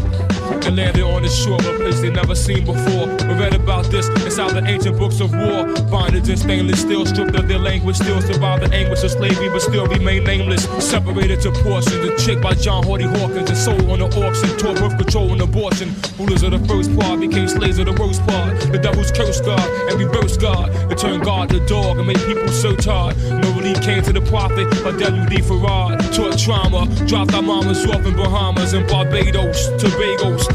And 0.53 0.77
landed 0.77 1.03
on 1.03 1.23
the 1.23 1.29
shore 1.29 1.59
of 1.59 1.67
a 1.67 1.77
place 1.79 2.01
they 2.01 2.11
never 2.11 2.35
seen 2.35 2.65
before. 2.65 3.07
We 3.29 3.35
read 3.35 3.55
about 3.55 3.87
this 3.87 4.09
inside 4.25 4.53
the 4.53 4.65
ancient 4.67 4.99
books 4.99 5.21
of 5.21 5.33
war. 5.33 5.67
Bondage 5.91 6.29
in 6.29 6.37
stainless 6.37 6.81
steel, 6.81 7.07
stripped 7.07 7.35
of 7.35 7.49
their 7.49 7.59
language, 7.59 7.97
still 7.97 8.21
survive 8.21 8.61
the 8.61 8.75
anguish 8.75 9.03
of 9.03 9.11
slavery, 9.11 9.49
but 9.49 9.63
still 9.63 9.87
remain 9.87 10.25
nameless. 10.25 10.65
Separated 10.85 11.41
to 11.43 11.53
portions, 11.63 12.05
a 12.05 12.17
chick 12.19 12.41
by 12.41 12.55
John 12.55 12.85
Hardy 12.85 13.05
Hawkins, 13.05 13.49
and 13.49 13.59
sold 13.59 13.89
on 13.91 13.99
the 14.01 14.07
auction, 14.07 14.49
taught 14.59 14.77
birth 14.77 14.97
control 14.97 15.33
and 15.33 15.41
abortion. 15.41 15.95
Rulers 16.19 16.43
of 16.43 16.53
the 16.53 16.63
first 16.69 16.95
part 16.99 17.21
became 17.21 17.49
slaves 17.49 17.79
of 17.79 17.87
the 17.87 17.93
roast 17.95 18.25
part. 18.27 18.61
The 18.73 18.79
devil's 18.79 19.11
curse 19.13 19.41
God 19.41 19.69
and 19.91 19.99
reverse 19.99 20.37
God. 20.37 20.71
It 20.91 20.99
turned 20.99 21.25
God 21.25 21.51
to 21.51 21.65
dog 21.67 21.99
and 21.99 22.07
made 22.07 22.19
people 22.19 22.49
so 22.49 22.75
tired. 22.77 23.17
No 23.43 23.53
relief 23.55 23.81
came 23.83 24.03
to 24.03 24.13
the 24.13 24.21
prophet, 24.23 24.67
or 24.87 24.93
WD 24.93 25.43
Farad. 25.43 25.99
Taught 26.15 26.39
trauma, 26.39 26.87
dropped 27.07 27.35
our 27.35 27.43
mamas 27.43 27.85
off 27.87 28.05
in 28.07 28.17
Bahamas 28.17 28.73
and 28.73 28.87
Barbados, 28.89 29.69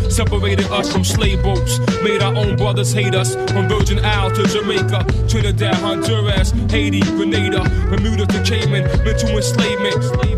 Separated 0.09 0.65
us 0.71 0.91
from 0.91 1.03
slave 1.03 1.41
boats. 1.43 1.79
Made 2.03 2.21
our 2.21 2.35
own 2.35 2.55
brothers 2.55 2.91
hate 2.93 3.15
us. 3.15 3.35
From 3.51 3.67
Virgin 3.67 4.03
Isle 4.03 4.31
to 4.31 4.43
Jamaica, 4.47 5.05
Trinidad, 5.27 5.75
Honduras, 5.75 6.51
Haiti, 6.69 7.01
Grenada, 7.01 7.63
Bermuda 7.89 8.25
to 8.25 8.43
Cayman, 8.43 8.83
mental 9.03 9.29
enslavement. 9.29 10.34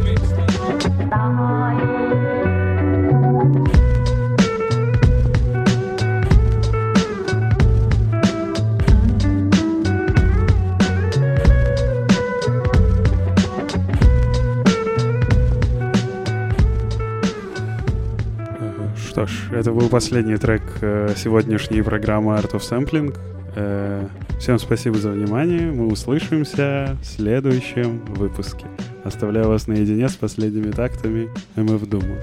Ж, 19.28 19.52
это 19.52 19.72
был 19.72 19.90
последний 19.90 20.38
трек 20.38 20.64
э, 20.82 21.14
сегодняшней 21.16 21.82
программы 21.82 22.34
Art 22.34 22.52
of 22.52 22.62
Sampling. 22.62 23.16
Э, 23.56 24.08
Всем 24.40 24.60
спасибо 24.60 24.98
за 24.98 25.12
внимание. 25.12 25.72
Мы 25.72 25.88
услышимся 25.88 26.96
в 27.02 27.06
следующем 27.06 28.06
выпуске. 28.06 28.66
Оставляю 29.04 29.48
вас 29.48 29.68
наедине 29.68 30.10
с 30.10 30.16
последними 30.16 30.72
тактами 30.72 31.30
МФ 31.56 31.88
Дума. 31.88 32.18